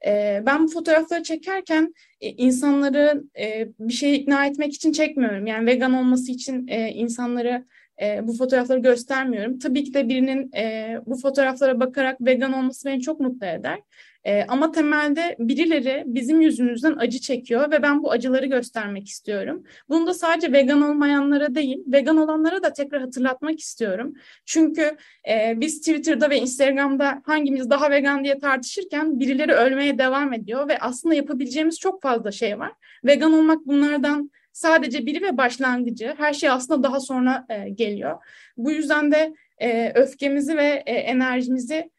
E, 0.07 0.43
ben 0.47 0.65
bu 0.65 0.69
fotoğrafları 0.69 1.23
çekerken 1.23 1.95
e, 2.21 2.29
insanları 2.29 3.25
e, 3.39 3.69
bir 3.79 3.93
şeye 3.93 4.15
ikna 4.15 4.47
etmek 4.47 4.75
için 4.75 4.93
çekmiyorum. 4.93 5.47
Yani 5.47 5.67
vegan 5.67 5.93
olması 5.93 6.33
için 6.33 6.69
e, 6.69 6.89
insanları 6.89 7.65
e, 8.01 8.27
bu 8.27 8.37
fotoğrafları 8.37 8.79
göstermiyorum. 8.79 9.59
Tabii 9.59 9.85
ki 9.85 9.95
de 9.95 10.09
birinin 10.09 10.53
e, 10.57 10.97
bu 11.07 11.17
fotoğraflara 11.17 11.81
bakarak 11.81 12.21
vegan 12.21 12.53
olması 12.53 12.89
beni 12.89 13.01
çok 13.01 13.21
mutlu 13.21 13.47
eder. 13.47 13.79
E, 14.25 14.45
ama 14.49 14.73
temelde 14.73 15.37
birileri 15.39 16.05
bizim 16.07 16.41
yüzümüzden 16.41 16.97
acı 16.97 17.19
çekiyor 17.19 17.71
ve 17.71 17.83
ben 17.83 18.03
bu 18.03 18.11
acıları 18.11 18.47
göstermek 18.47 19.09
istiyorum. 19.09 19.65
Bunu 19.89 20.07
da 20.07 20.15
sadece 20.15 20.53
vegan 20.53 20.83
olmayanlara 20.83 21.55
değil, 21.55 21.79
vegan 21.87 22.17
olanlara 22.17 22.63
da 22.63 22.73
tekrar 22.73 23.01
hatırlatmak 23.01 23.61
istiyorum. 23.61 24.15
Çünkü 24.47 24.97
e, 25.31 25.55
biz 25.57 25.79
Twitter'da 25.79 26.31
ve 26.31 26.39
Instagram'da 26.39 27.23
hangimiz 27.27 27.71
daha 27.71 27.91
vegan 27.91 28.25
diye 28.25 28.39
tartışırken 28.39 29.21
birileri 29.21 29.53
ölmeye 29.53 29.99
devam 29.99 30.33
ediyor 30.33 30.69
ve 30.69 30.79
aslında 30.79 31.15
yapabileceğimiz 31.15 31.79
çok 31.79 32.03
fazla 32.03 32.33
şey 32.33 32.59
var. 32.59 32.73
Vegan 33.05 33.33
olmak 33.33 33.67
bunlardan 33.67 34.31
sadece 34.53 35.07
biri 35.07 35.23
ve 35.23 35.37
başlangıcı. 35.37 36.15
Her 36.19 36.33
şey 36.33 36.51
aslında 36.51 36.83
daha 36.83 37.01
sonra 37.01 37.47
e, 37.49 37.69
geliyor. 37.69 38.17
Bu 38.57 38.71
yüzden 38.71 39.13
de 39.13 39.35
e, 39.59 39.93
öfkemizi 39.95 40.57
ve 40.57 40.83
e, 40.87 40.93
enerjimizi 40.93 41.91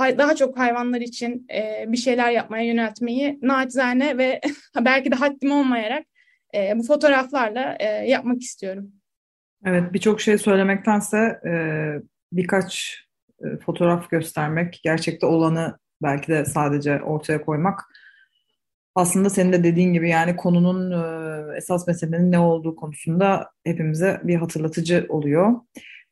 daha 0.00 0.36
çok 0.36 0.58
hayvanlar 0.58 1.00
için 1.00 1.46
e, 1.54 1.84
bir 1.88 1.96
şeyler 1.96 2.30
yapmaya 2.30 2.64
yöneltmeyi 2.64 3.38
naçizane 3.42 4.18
ve 4.18 4.40
belki 4.80 5.10
de 5.10 5.14
haddim 5.14 5.52
olmayarak 5.52 6.06
e, 6.54 6.78
bu 6.78 6.82
fotoğraflarla 6.82 7.76
e, 7.80 7.86
yapmak 7.86 8.42
istiyorum. 8.42 8.92
Evet, 9.64 9.92
birçok 9.92 10.20
şey 10.20 10.38
söylemektense 10.38 11.40
e, 11.46 11.52
birkaç 12.32 12.98
e, 13.44 13.56
fotoğraf 13.56 14.10
göstermek, 14.10 14.80
gerçekte 14.84 15.26
olanı 15.26 15.78
belki 16.02 16.28
de 16.28 16.44
sadece 16.44 17.02
ortaya 17.02 17.44
koymak 17.44 17.80
aslında 18.94 19.30
senin 19.30 19.52
de 19.52 19.64
dediğin 19.64 19.92
gibi 19.92 20.08
yani 20.10 20.36
konunun 20.36 20.90
e, 20.90 21.56
esas 21.56 21.86
meselenin 21.86 22.32
ne 22.32 22.38
olduğu 22.38 22.76
konusunda 22.76 23.50
hepimize 23.64 24.20
bir 24.24 24.36
hatırlatıcı 24.36 25.06
oluyor. 25.08 25.52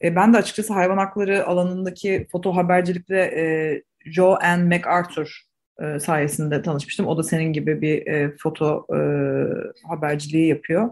E, 0.02 0.16
ben 0.16 0.34
de 0.34 0.38
açıkçası 0.38 0.72
hayvan 0.72 0.98
hakları 0.98 1.46
alanındaki 1.46 2.26
foto 2.32 2.56
habercilikle 2.56 3.20
e, 3.20 3.82
Joe 4.10 4.38
Ann 4.42 4.68
MacArthur 4.68 5.40
sayesinde 5.98 6.62
tanışmıştım. 6.62 7.06
O 7.06 7.18
da 7.18 7.22
senin 7.22 7.52
gibi 7.52 7.82
bir 7.82 8.06
e, 8.06 8.36
foto 8.42 8.86
haberciliği 9.88 10.48
yapıyor. 10.48 10.90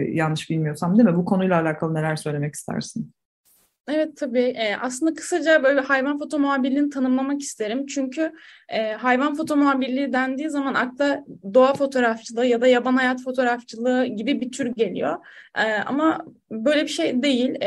yanlış 0.07 0.49
bilmiyorsam 0.49 0.97
değil 0.97 1.09
mi? 1.09 1.15
Bu 1.15 1.25
konuyla 1.25 1.61
alakalı 1.61 1.93
neler 1.93 2.15
söylemek 2.15 2.53
istersin? 2.53 3.11
Evet 3.87 4.17
tabii. 4.17 4.55
Aslında 4.81 5.13
kısaca 5.13 5.63
böyle 5.63 5.79
hayvan 5.79 6.19
foto 6.19 6.39
muhabirliğini 6.39 6.89
tanımlamak 6.89 7.41
isterim. 7.41 7.85
Çünkü 7.85 8.31
hayvan 8.97 9.35
foto 9.35 9.57
muhabirliği 9.57 10.13
dendiği 10.13 10.49
zaman 10.49 10.73
akla 10.73 11.23
doğa 11.53 11.73
fotoğrafçılığı 11.73 12.45
ya 12.45 12.61
da 12.61 12.67
yaban 12.67 12.95
hayat 12.95 13.23
fotoğrafçılığı 13.23 14.05
gibi 14.05 14.41
bir 14.41 14.51
tür 14.51 14.65
geliyor. 14.65 15.25
Ama 15.85 16.25
böyle 16.51 16.83
bir 16.83 16.87
şey 16.87 17.23
değil. 17.23 17.59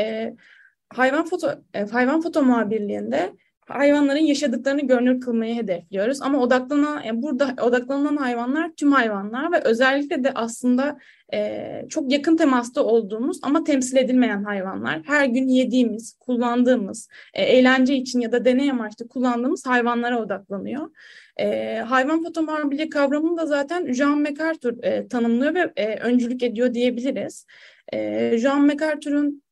Hayvan 0.89 1.25
foto 1.25 1.51
hayvan 1.91 2.21
foto 2.21 2.43
muhabirliğinde 2.43 3.33
hayvanların 3.67 4.19
yaşadıklarını 4.19 4.81
görünür 4.81 5.21
kılmayı 5.21 5.55
hedefliyoruz. 5.55 6.21
Ama 6.21 6.39
odaklanan, 6.39 7.03
yani 7.03 7.21
burada 7.21 7.55
odaklanılan 7.61 8.17
hayvanlar 8.17 8.71
tüm 8.77 8.91
hayvanlar 8.91 9.51
ve 9.51 9.61
özellikle 9.63 10.23
de 10.23 10.31
aslında 10.35 10.97
e, 11.33 11.85
çok 11.89 12.11
yakın 12.11 12.37
temasta 12.37 12.83
olduğumuz 12.83 13.39
ama 13.41 13.63
temsil 13.63 13.97
edilmeyen 13.97 14.43
hayvanlar. 14.43 15.01
Her 15.05 15.25
gün 15.25 15.47
yediğimiz, 15.47 16.17
kullandığımız, 16.19 17.09
e, 17.33 17.43
eğlence 17.43 17.95
için 17.95 18.19
ya 18.19 18.31
da 18.31 18.45
deney 18.45 18.71
amaçlı 18.71 19.07
kullandığımız 19.07 19.65
hayvanlara 19.65 20.21
odaklanıyor. 20.21 20.89
E, 21.37 21.75
hayvan 21.77 22.23
fotomorbiliği 22.23 22.89
kavramını 22.89 23.37
da 23.37 23.45
zaten 23.45 23.93
Jean 23.93 24.21
MacArthur 24.21 24.83
e, 24.83 25.07
tanımlıyor 25.07 25.55
ve 25.55 25.73
e, 25.75 25.99
öncülük 25.99 26.43
ediyor 26.43 26.73
diyebiliriz. 26.73 27.45
E, 27.93 28.37
Jean 28.37 28.65
MacArthur'un 28.65 29.43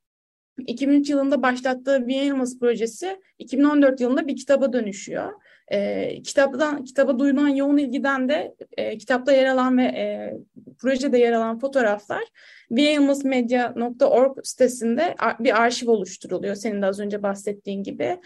2003 0.58 1.10
yılında 1.10 1.42
başlattığı 1.42 2.08
bir 2.08 2.16
projesi 2.60 3.22
2014 3.40 4.02
yılında 4.02 4.28
bir 4.28 4.36
kitaba 4.36 4.74
dönüşüyor. 4.74 5.32
E, 5.68 6.22
kitaptan 6.22 6.84
kitaba 6.84 7.20
duyulan 7.20 7.48
yoğun 7.48 7.78
ilgiden 7.78 8.30
de 8.30 8.56
e, 8.78 8.98
kitapta 8.98 9.32
yer 9.32 9.46
alan 9.46 9.78
ve 9.78 9.84
e, 9.84 10.34
projede 10.78 11.18
yer 11.18 11.32
alan 11.32 11.60
fotoğraflar 11.60 12.24
beanimalsmedia.org 12.72 14.38
sitesinde 14.44 15.16
bir 15.40 15.62
arşiv 15.62 15.90
oluşturuluyor 15.90 16.56
senin 16.56 16.82
de 16.82 16.86
az 16.86 17.00
önce 17.00 17.24
bahsettiğin 17.24 17.84
gibi. 17.84 18.18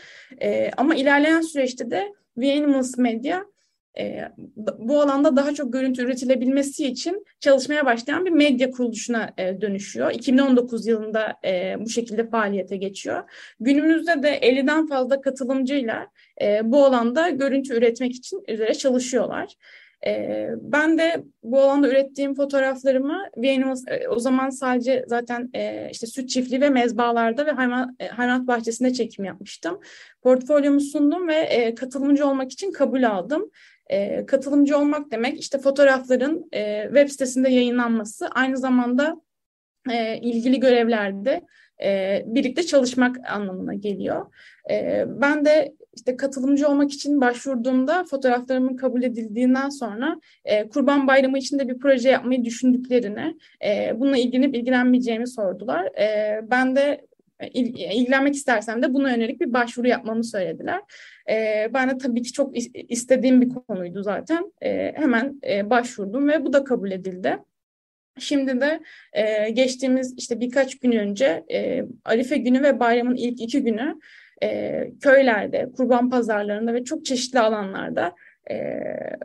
E, 0.41 0.71
ama 0.77 0.95
ilerleyen 0.95 1.41
süreçte 1.41 1.91
de 1.91 2.13
Animals 2.37 2.97
Media 2.97 3.43
e, 3.99 4.31
bu 4.77 5.01
alanda 5.01 5.35
daha 5.35 5.53
çok 5.53 5.73
görüntü 5.73 6.03
üretilebilmesi 6.03 6.85
için 6.85 7.25
çalışmaya 7.39 7.85
başlayan 7.85 8.25
bir 8.25 8.31
medya 8.31 8.71
kuruluşuna 8.71 9.33
e, 9.37 9.61
dönüşüyor. 9.61 10.11
2019 10.11 10.87
yılında 10.87 11.35
e, 11.45 11.75
bu 11.79 11.89
şekilde 11.89 12.29
faaliyete 12.29 12.77
geçiyor. 12.77 13.23
Günümüzde 13.59 14.23
de 14.23 14.39
50'den 14.39 14.87
fazla 14.87 15.21
katılımcıyla 15.21 16.07
bu 16.63 16.85
alanda 16.85 17.29
görüntü 17.29 17.73
üretmek 17.73 18.15
için 18.15 18.43
üzere 18.47 18.73
çalışıyorlar. 18.73 19.55
Ben 20.61 20.97
de 20.97 21.23
bu 21.43 21.61
alanda 21.61 21.89
ürettiğim 21.89 22.35
fotoğraflarımı 22.35 23.23
o 24.09 24.19
zaman 24.19 24.49
sadece 24.49 25.05
zaten 25.07 25.51
işte 25.91 26.07
süt 26.07 26.29
çiftliği 26.29 26.61
ve 26.61 26.69
mezbalarda 26.69 27.45
ve 27.45 27.51
hayvan, 27.51 27.97
hayvanat 28.11 28.47
bahçesinde 28.47 28.93
çekim 28.93 29.25
yapmıştım. 29.25 29.79
Portfolyomu 30.21 30.79
sundum 30.79 31.27
ve 31.27 31.73
katılımcı 31.75 32.27
olmak 32.27 32.51
için 32.51 32.71
kabul 32.71 33.03
aldım. 33.03 33.49
E, 33.89 34.25
katılımcı 34.25 34.77
olmak 34.77 35.11
demek 35.11 35.39
işte 35.39 35.57
fotoğrafların 35.57 36.49
e, 36.51 36.83
web 36.83 37.09
sitesinde 37.09 37.49
yayınlanması, 37.49 38.27
aynı 38.27 38.57
zamanda 38.57 39.21
e, 39.91 40.17
ilgili 40.17 40.59
görevlerde 40.59 41.41
e, 41.83 42.21
birlikte 42.25 42.63
çalışmak 42.63 43.17
anlamına 43.29 43.73
geliyor. 43.73 44.25
E, 44.71 45.05
ben 45.07 45.45
de 45.45 45.75
işte 45.95 46.17
katılımcı 46.17 46.67
olmak 46.67 46.91
için 46.91 47.21
başvurduğumda 47.21 48.03
fotoğraflarımın 48.03 48.75
kabul 48.75 49.03
edildiğinden 49.03 49.69
sonra 49.69 50.19
e, 50.45 50.69
Kurban 50.69 51.07
Bayramı 51.07 51.37
için 51.37 51.59
de 51.59 51.69
bir 51.69 51.79
proje 51.79 52.09
yapmayı 52.09 52.45
düşündüklerini, 52.45 53.37
e, 53.65 53.99
bununla 53.99 54.17
ilgilenip 54.17 54.55
ilgilenmeyeceğimi 54.55 55.27
sordular. 55.27 55.85
E, 55.85 56.39
ben 56.51 56.75
de 56.75 57.09
ilgilenmek 57.43 58.35
istersem 58.35 58.81
de 58.83 58.93
buna 58.93 59.11
yönelik 59.11 59.41
bir 59.41 59.53
başvuru 59.53 59.87
yapmamı 59.87 60.23
söylediler. 60.23 60.81
E, 61.29 61.69
ben 61.73 61.89
de 61.89 61.97
tabii 61.97 62.21
ki 62.21 62.33
çok 62.33 62.57
istediğim 62.89 63.41
bir 63.41 63.49
konuydu 63.49 64.03
zaten. 64.03 64.53
E, 64.61 64.93
hemen 64.95 65.39
e, 65.49 65.69
başvurdum 65.69 66.27
ve 66.27 66.45
bu 66.45 66.53
da 66.53 66.63
kabul 66.63 66.91
edildi. 66.91 67.37
Şimdi 68.19 68.61
de 68.61 68.79
e, 69.13 69.49
geçtiğimiz 69.49 70.13
işte 70.17 70.39
birkaç 70.39 70.79
gün 70.79 70.91
önce 70.91 71.43
e, 71.51 71.83
Arife 72.05 72.37
günü 72.37 72.63
ve 72.63 72.79
bayramın 72.79 73.15
ilk 73.15 73.41
iki 73.41 73.63
günü 73.63 73.99
e, 74.43 74.91
köylerde, 75.01 75.69
kurban 75.77 76.09
pazarlarında 76.09 76.73
ve 76.73 76.83
çok 76.83 77.05
çeşitli 77.05 77.39
alanlarda 77.39 78.15
e, 78.51 78.79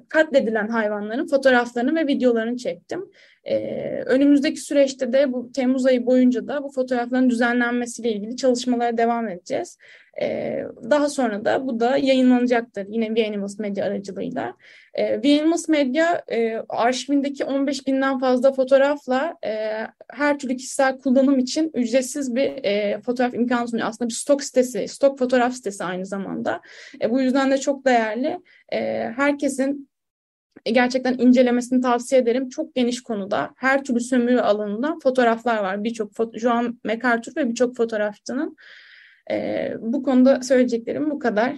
katledilen 0.08 0.68
hayvanların 0.68 1.26
fotoğraflarını 1.26 1.94
ve 1.94 2.06
videolarını 2.06 2.56
çektim. 2.56 3.10
Ee, 3.44 4.02
önümüzdeki 4.06 4.60
süreçte 4.60 5.12
de 5.12 5.32
bu 5.32 5.52
Temmuz 5.52 5.86
ayı 5.86 6.06
boyunca 6.06 6.48
da 6.48 6.62
bu 6.62 6.72
fotoğrafların 6.72 7.30
düzenlenmesiyle 7.30 8.12
ilgili 8.12 8.36
çalışmalara 8.36 8.98
devam 8.98 9.28
edeceğiz. 9.28 9.78
Ee, 10.20 10.64
daha 10.90 11.08
sonra 11.08 11.44
da 11.44 11.66
bu 11.66 11.80
da 11.80 11.96
yayınlanacaktır 11.96 12.86
yine 12.88 13.14
V 13.14 13.26
Animals 13.26 13.58
Media 13.58 13.86
aracılığıyla. 13.86 14.56
Ee, 14.94 15.22
V 15.22 15.40
Animals 15.40 15.68
Media 15.68 16.22
e, 16.32 16.62
arşivindeki 16.68 17.44
15 17.44 17.86
binden 17.86 18.18
fazla 18.18 18.52
fotoğrafla 18.52 19.36
e, 19.46 19.50
her 20.10 20.38
türlü 20.38 20.56
kişisel 20.56 20.98
kullanım 20.98 21.38
için 21.38 21.70
ücretsiz 21.74 22.34
bir 22.34 22.64
e, 22.64 23.00
fotoğraf 23.00 23.34
imkanı 23.34 23.68
sunuyor. 23.68 23.88
Aslında 23.88 24.08
bir 24.08 24.14
stok 24.14 24.44
sitesi, 24.44 24.88
stok 24.88 25.18
fotoğraf 25.18 25.52
sitesi 25.52 25.84
aynı 25.84 26.06
zamanda. 26.06 26.60
E, 27.02 27.10
bu 27.10 27.20
yüzden 27.20 27.50
de 27.50 27.58
çok 27.58 27.86
değerli. 27.86 28.40
E, 28.72 28.78
herkesin 29.16 29.88
gerçekten 30.64 31.18
incelemesini 31.18 31.80
tavsiye 31.80 32.20
ederim. 32.20 32.48
Çok 32.48 32.74
geniş 32.74 33.02
konuda 33.02 33.50
her 33.56 33.84
türlü 33.84 34.00
sömürü 34.00 34.40
alanında 34.40 34.96
fotoğraflar 35.02 35.58
var. 35.58 35.84
Birçok 35.84 36.10
Joan 36.34 36.80
MacArthur 36.84 37.32
ve 37.36 37.48
birçok 37.48 37.76
fotoğrafçının. 37.76 38.56
Bu 39.80 40.02
konuda 40.02 40.42
söyleyeceklerim 40.42 41.10
bu 41.10 41.18
kadar. 41.18 41.56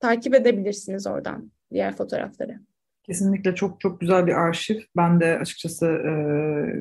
Takip 0.00 0.34
edebilirsiniz 0.34 1.06
oradan 1.06 1.52
diğer 1.72 1.96
fotoğrafları. 1.96 2.60
Kesinlikle 3.02 3.54
çok 3.54 3.80
çok 3.80 4.00
güzel 4.00 4.26
bir 4.26 4.32
arşiv. 4.32 4.80
Ben 4.96 5.20
de 5.20 5.38
açıkçası 5.38 5.86
e, 5.86 6.12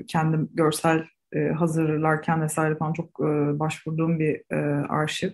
kendim 0.07 0.49
görsel 0.53 1.03
e, 1.33 1.47
hazırlarken 1.47 2.41
vesaire 2.41 2.75
falan 2.75 2.93
çok 2.93 3.19
e, 3.19 3.59
başvurduğum 3.59 4.19
bir 4.19 4.41
e, 4.51 4.85
arşiv. 4.87 5.29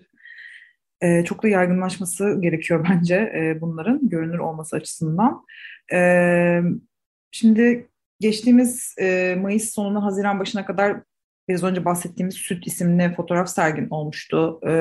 E, 1.00 1.24
çok 1.24 1.42
da 1.42 1.48
yaygınlaşması 1.48 2.38
gerekiyor 2.40 2.86
bence 2.90 3.14
e, 3.14 3.60
bunların 3.60 4.08
görünür 4.08 4.38
olması 4.38 4.76
açısından. 4.76 5.44
E, 5.92 6.60
şimdi 7.30 7.88
geçtiğimiz 8.20 8.94
e, 9.00 9.36
Mayıs 9.40 9.74
sonuna 9.74 10.04
Haziran 10.04 10.40
başına 10.40 10.66
kadar 10.66 11.02
biraz 11.48 11.62
önce 11.62 11.84
bahsettiğimiz 11.84 12.34
Süt 12.34 12.66
isimli 12.66 13.14
fotoğraf 13.14 13.48
sergin 13.48 13.88
olmuştu. 13.90 14.60
E, 14.66 14.72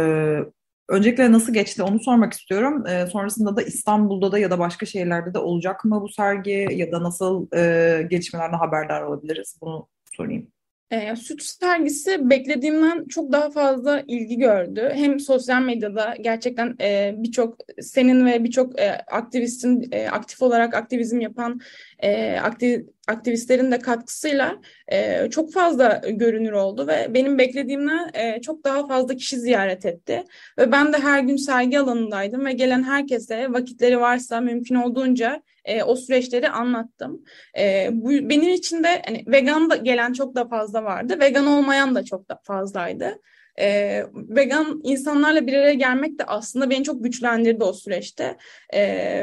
öncelikle 0.90 1.32
nasıl 1.32 1.54
geçti 1.54 1.84
onu 1.84 2.00
sormak 2.00 2.34
istiyorum. 2.34 2.88
E, 2.88 3.08
sonrasında 3.08 3.56
da 3.56 3.62
İstanbul'da 3.62 4.32
da 4.32 4.40
ya 4.40 4.52
da 4.52 4.60
başka 4.60 4.86
şehirlerde 4.86 5.34
de 5.34 5.40
olacak 5.40 5.86
mı 5.86 6.02
bu 6.02 6.10
sergi 6.10 6.68
ya 6.72 6.92
da 6.92 7.04
nasıl 7.04 7.48
e, 7.56 8.08
gelişmelerden 8.10 8.58
haberdar 8.58 9.02
olabiliriz? 9.02 9.58
Bunu 9.62 9.88
sorayım. 10.18 10.48
E, 10.94 11.16
süt 11.16 11.44
sergisi 11.44 12.30
beklediğimden 12.30 13.06
çok 13.06 13.32
daha 13.32 13.50
fazla 13.50 14.04
ilgi 14.08 14.38
gördü. 14.38 14.92
Hem 14.94 15.20
sosyal 15.20 15.62
medyada 15.62 16.16
gerçekten 16.22 16.76
e, 16.82 17.16
birçok 17.18 17.58
senin 17.82 18.26
ve 18.26 18.44
birçok 18.44 18.80
e, 18.80 18.92
aktivistin 18.92 19.90
e, 19.92 20.10
aktif 20.10 20.42
olarak 20.42 20.74
aktivizm 20.74 21.20
yapan 21.20 21.60
e, 22.04 22.40
aktiv, 22.40 22.82
aktivistlerin 23.08 23.72
de 23.72 23.80
katkısıyla 23.80 24.62
e, 24.88 25.30
çok 25.30 25.54
fazla 25.54 26.02
görünür 26.10 26.52
oldu 26.52 26.88
ve 26.88 27.08
benim 27.14 27.38
beklediğimden 27.38 28.10
e, 28.14 28.42
çok 28.42 28.64
daha 28.64 28.88
fazla 28.88 29.16
kişi 29.16 29.40
ziyaret 29.40 29.86
etti. 29.86 30.24
Ve 30.60 30.72
ben 30.72 30.94
de 30.94 30.98
her 30.98 31.20
gün 31.20 31.36
sergi 31.36 31.80
alanındaydım 31.80 32.46
ve 32.46 32.52
gelen 32.52 32.84
herkese 32.84 33.54
vakitleri 33.54 34.00
varsa 34.00 34.42
mümkün 34.42 34.76
olduğunca 34.76 35.44
e, 35.66 35.84
o 35.84 35.96
süreçleri 35.96 36.50
anlattım. 36.50 37.24
E, 37.58 37.90
bu 37.92 38.10
benim 38.10 38.54
için 38.54 38.84
de 38.84 39.02
hani 39.06 39.24
vegan 39.28 39.70
da 39.70 39.76
gelen 39.76 40.14
çok 40.14 40.36
da 40.36 40.48
fazla 40.48 40.84
vardı. 40.84 41.20
Vegan 41.20 41.48
olmayan 41.48 41.96
da 41.96 42.06
çok 42.06 42.30
da 42.30 42.40
fazlaydı. 42.44 43.20
E, 43.60 44.00
vegan 44.14 44.82
insanlarla 44.84 45.48
bir 45.48 45.54
araya 45.54 45.74
gelmek 45.74 46.20
de 46.20 46.24
aslında 46.24 46.70
beni 46.70 46.84
çok 46.84 47.04
güçlendirdi 47.04 47.64
o 47.64 47.74
süreçte. 47.74 48.38
E, 48.70 48.82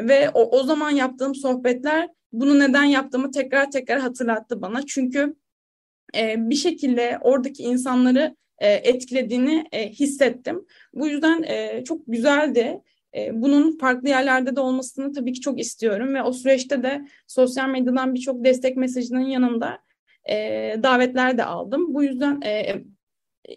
ve 0.09 0.31
o, 0.35 0.59
o 0.59 0.63
zaman 0.63 0.91
yaptığım 0.91 1.35
sohbetler 1.35 2.09
bunu 2.33 2.59
neden 2.59 2.85
yaptığımı 2.85 3.31
tekrar 3.31 3.71
tekrar 3.71 4.01
hatırlattı 4.01 4.63
bana. 4.63 4.87
Çünkü 4.87 5.37
e, 6.17 6.35
bir 6.51 6.55
şekilde 6.55 7.19
oradaki 7.21 7.63
insanları 7.63 8.37
e, 8.59 8.73
etkilediğini 8.73 9.65
e, 9.73 9.89
hissettim. 9.89 10.67
Bu 10.95 11.09
yüzden 11.09 11.43
e, 11.43 11.85
çok 11.85 12.01
güzeldi. 12.07 12.81
E, 13.17 13.43
bunun 13.43 13.79
farklı 13.79 14.09
yerlerde 14.09 14.57
de 14.57 14.61
olmasını 14.61 15.13
tabii 15.13 15.33
ki 15.33 15.41
çok 15.41 15.61
istiyorum 15.61 16.15
ve 16.15 16.23
o 16.23 16.33
süreçte 16.33 16.83
de 16.83 17.07
sosyal 17.27 17.69
medyadan 17.69 18.15
birçok 18.15 18.45
destek 18.45 18.77
mesajının 18.77 19.27
yanında 19.27 19.79
e, 20.31 20.37
davetler 20.83 21.39
de 21.39 21.45
aldım. 21.45 21.95
Bu 21.95 22.03
yüzden 22.03 22.41
e, 22.41 22.85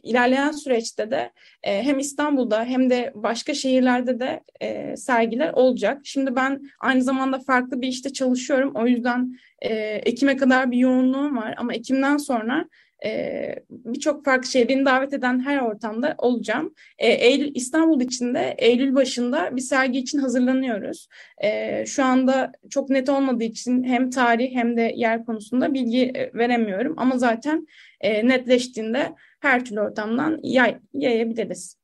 ilerleyen 0.04 0.52
süreçte 0.52 1.12
de 1.12 1.32
e, 1.64 1.84
hem 1.84 2.00
İstanbul'da 2.00 2.66
hem 2.66 2.90
de 2.90 3.12
başka 3.16 3.54
şehirlerde 3.54 4.20
de 4.20 4.44
e, 4.62 4.98
sergiler 4.98 5.54
olacak. 5.54 6.02
Şimdi 6.04 6.36
ben 6.36 6.62
aynı 6.80 7.04
zamanda 7.04 7.40
farklı 7.40 7.82
bir 7.82 7.88
işte 7.88 8.14
çalışıyorum. 8.14 8.72
O 8.76 8.88
yüzden 8.88 9.40
e, 9.62 9.74
Ekim'e 9.84 10.38
kadar 10.38 10.72
bir 10.72 10.78
yoğunluğum 10.78 11.38
var 11.38 11.54
ama 11.58 11.74
Ekim'den 11.74 12.18
sonra 12.18 12.66
e, 13.06 13.56
birçok 13.70 14.26
farklı 14.26 14.48
şey 14.48 14.70
beni 14.70 14.86
davet 14.86 15.14
eden 15.14 15.40
her 15.40 15.62
ortamda 15.62 16.16
olacağım. 16.18 16.74
E, 16.98 17.08
Eylül 17.08 17.52
İstanbul 17.56 18.02
içinde 18.02 18.56
Eylül 18.58 18.96
başında 18.96 19.56
bir 19.56 19.62
sergi 19.62 20.00
için 20.00 20.18
hazırlanıyoruz. 20.18 21.08
E, 21.44 21.86
şu 21.86 22.04
anda 22.06 22.52
çok 22.70 22.90
net 22.90 23.10
olmadığı 23.10 23.44
için 23.44 23.84
hem 23.84 24.10
tarih 24.10 24.56
hem 24.56 24.78
de 24.78 24.94
yer 24.96 25.26
konusunda 25.26 25.74
bilgi 25.74 26.02
e, 26.16 26.32
veremiyorum 26.34 26.94
ama 26.98 27.18
zaten 27.18 27.68
e, 28.02 28.28
netleştiğinde 28.28 29.16
her 29.40 29.66
türlü 29.66 29.82
ortamdan 29.82 30.40
yay, 30.44 30.78
yayabiliriz. 30.94 31.78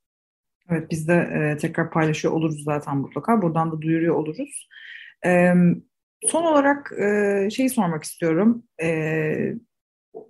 Evet 0.72 0.92
biz 0.92 1.08
de 1.08 1.14
e, 1.14 1.58
tekrar 1.58 1.92
paylaşıyor 1.92 2.34
oluruz 2.34 2.64
zaten 2.64 2.98
mutlaka. 2.98 3.42
Buradan 3.42 3.72
da 3.72 3.82
duyuruyor 3.82 4.16
oluruz. 4.16 4.70
E, 5.26 5.54
son 6.28 6.44
olarak 6.44 6.92
e, 6.92 7.50
şeyi 7.50 7.70
sormak 7.70 8.04
istiyorum. 8.04 8.64
E, 8.82 8.90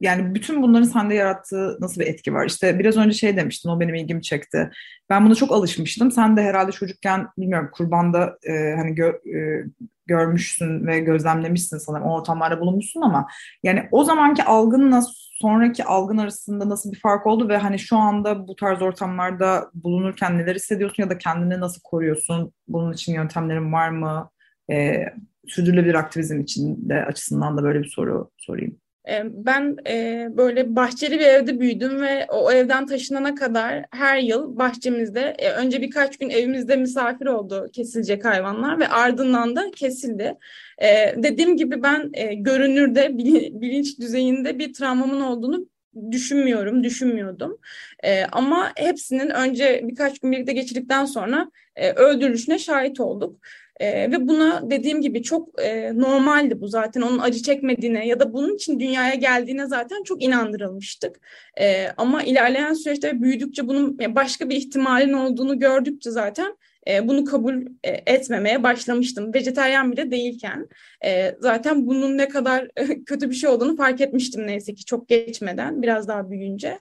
yani 0.01 0.35
bütün 0.35 0.61
bunların 0.61 0.87
sende 0.87 1.15
yarattığı 1.15 1.77
nasıl 1.79 2.01
bir 2.01 2.07
etki 2.07 2.33
var? 2.33 2.45
İşte 2.45 2.79
biraz 2.79 2.97
önce 2.97 3.17
şey 3.17 3.37
demiştin, 3.37 3.69
o 3.69 3.79
benim 3.79 3.95
ilgimi 3.95 4.21
çekti. 4.21 4.69
Ben 5.09 5.25
buna 5.25 5.35
çok 5.35 5.51
alışmıştım. 5.51 6.11
Sen 6.11 6.37
de 6.37 6.43
herhalde 6.43 6.71
çocukken 6.71 7.27
bilmiyorum 7.37 7.69
kurbanda 7.73 8.37
e, 8.43 8.75
hani 8.77 8.95
gö, 8.95 9.07
e, 9.09 9.63
görmüşsün 10.07 10.87
ve 10.87 10.99
gözlemlemişsin 10.99 11.77
sanırım. 11.77 12.05
O 12.05 12.15
ortamlarda 12.15 12.59
bulunmuşsun 12.59 13.01
ama 13.01 13.27
yani 13.63 13.87
o 13.91 14.03
zamanki 14.03 14.43
algınla 14.43 15.01
sonraki 15.41 15.83
algın 15.83 16.17
arasında 16.17 16.69
nasıl 16.69 16.91
bir 16.91 16.99
fark 16.99 17.27
oldu 17.27 17.49
ve 17.49 17.57
hani 17.57 17.79
şu 17.79 17.97
anda 17.97 18.47
bu 18.47 18.55
tarz 18.55 18.81
ortamlarda 18.81 19.71
bulunurken 19.73 20.37
neler 20.37 20.55
hissediyorsun 20.55 21.03
ya 21.03 21.09
da 21.09 21.17
kendini 21.17 21.59
nasıl 21.59 21.81
koruyorsun? 21.83 22.53
Bunun 22.67 22.93
için 22.93 23.13
yöntemlerin 23.13 23.73
var 23.73 23.89
mı? 23.89 24.29
E, 24.71 25.05
sürdürülebilir 25.47 25.95
aktivizm 25.95 26.39
için 26.39 26.89
de 26.89 27.05
açısından 27.05 27.57
da 27.57 27.63
böyle 27.63 27.79
bir 27.79 27.89
soru 27.89 28.31
sorayım. 28.37 28.79
Ee, 29.09 29.23
ben 29.25 29.77
e, 29.87 30.27
böyle 30.37 30.75
bahçeli 30.75 31.19
bir 31.19 31.25
evde 31.25 31.59
büyüdüm 31.59 32.01
ve 32.01 32.27
o 32.29 32.51
evden 32.51 32.85
taşınana 32.85 33.35
kadar 33.35 33.85
her 33.91 34.17
yıl 34.17 34.57
bahçemizde 34.57 35.35
e, 35.39 35.51
önce 35.51 35.81
birkaç 35.81 36.17
gün 36.17 36.29
evimizde 36.29 36.75
misafir 36.75 37.25
oldu 37.25 37.69
kesilecek 37.73 38.25
hayvanlar 38.25 38.79
ve 38.79 38.87
ardından 38.87 39.55
da 39.55 39.71
kesildi. 39.71 40.37
E, 40.77 40.87
dediğim 41.23 41.57
gibi 41.57 41.83
ben 41.83 42.09
e, 42.13 42.33
görünürde 42.33 43.17
bilinç 43.61 43.99
düzeyinde 43.99 44.59
bir 44.59 44.73
travmamın 44.73 45.21
olduğunu 45.21 45.67
düşünmüyorum, 46.11 46.83
düşünmüyordum. 46.83 47.57
E, 48.03 48.23
ama 48.25 48.71
hepsinin 48.75 49.29
önce 49.29 49.81
birkaç 49.83 50.19
gün 50.19 50.31
birlikte 50.31 50.53
geçirdikten 50.53 51.05
sonra 51.05 51.51
öldürülüşüne 51.95 52.59
şahit 52.59 52.99
olduk. 52.99 53.39
E, 53.79 54.11
ve 54.11 54.27
buna 54.27 54.69
dediğim 54.69 55.01
gibi 55.01 55.23
çok 55.23 55.61
e, 55.61 55.97
normaldi 55.97 56.61
bu 56.61 56.67
zaten 56.67 57.01
onun 57.01 57.19
acı 57.19 57.43
çekmediğine 57.43 58.07
ya 58.07 58.19
da 58.19 58.33
bunun 58.33 58.55
için 58.55 58.79
dünyaya 58.79 59.15
geldiğine 59.15 59.67
zaten 59.67 60.03
çok 60.03 60.23
inandırılmıştık. 60.23 61.19
E, 61.59 61.87
ama 61.97 62.23
ilerleyen 62.23 62.73
süreçte 62.73 63.21
büyüdükçe 63.21 63.67
bunun 63.67 63.99
başka 64.15 64.49
bir 64.49 64.55
ihtimalin 64.55 65.13
olduğunu 65.13 65.59
gördükçe 65.59 66.11
zaten 66.11 66.57
e, 66.87 67.07
bunu 67.07 67.25
kabul 67.25 67.61
e, 67.83 67.89
etmemeye 68.13 68.63
başlamıştım. 68.63 69.33
Vejeteryan 69.33 69.91
bile 69.91 70.11
değilken 70.11 70.67
e, 71.05 71.35
zaten 71.39 71.87
bunun 71.87 72.17
ne 72.17 72.27
kadar 72.29 72.67
e, 72.75 73.03
kötü 73.03 73.29
bir 73.29 73.35
şey 73.35 73.49
olduğunu 73.49 73.75
fark 73.75 74.01
etmiştim 74.01 74.47
neyse 74.47 74.73
ki 74.73 74.85
çok 74.85 75.07
geçmeden 75.07 75.81
biraz 75.81 76.07
daha 76.07 76.29
büyüyünce. 76.29 76.79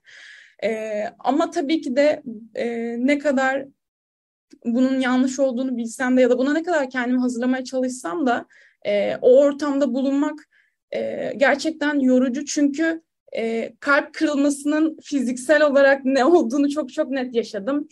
E, 0.64 1.04
ama 1.18 1.50
tabii 1.50 1.80
ki 1.80 1.96
de 1.96 2.22
e, 2.54 2.96
ne 2.98 3.18
kadar 3.18 3.64
bunun 4.64 5.00
yanlış 5.00 5.38
olduğunu 5.38 5.76
bilsem 5.76 6.16
de 6.16 6.20
ya 6.20 6.30
da 6.30 6.38
buna 6.38 6.52
ne 6.52 6.62
kadar 6.62 6.90
kendimi 6.90 7.20
hazırlamaya 7.20 7.64
çalışsam 7.64 8.26
da 8.26 8.46
e, 8.86 9.16
o 9.16 9.40
ortamda 9.40 9.94
bulunmak 9.94 10.48
e, 10.90 11.32
gerçekten 11.36 12.00
yorucu 12.00 12.44
çünkü 12.44 13.02
e, 13.36 13.72
kalp 13.80 14.14
kırılmasının 14.14 14.98
fiziksel 15.02 15.62
olarak 15.62 16.04
ne 16.04 16.24
olduğunu 16.24 16.70
çok 16.70 16.92
çok 16.92 17.10
net 17.10 17.34
yaşadım. 17.34 17.88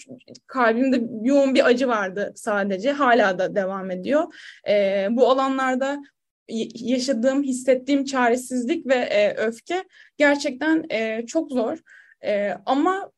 Kalbimde 0.46 1.02
yoğun 1.22 1.54
bir 1.54 1.66
acı 1.66 1.88
vardı 1.88 2.32
sadece. 2.36 2.92
Hala 2.92 3.38
da 3.38 3.54
devam 3.54 3.90
ediyor. 3.90 4.34
E, 4.68 5.06
bu 5.10 5.30
alanlarda 5.30 6.02
yaşadığım, 6.74 7.42
hissettiğim 7.42 8.04
çaresizlik 8.04 8.86
ve 8.86 8.94
e, 8.94 9.34
öfke 9.34 9.84
gerçekten 10.16 10.84
e, 10.90 11.26
çok 11.26 11.52
zor. 11.52 11.78
E, 12.24 12.52
ama 12.66 13.10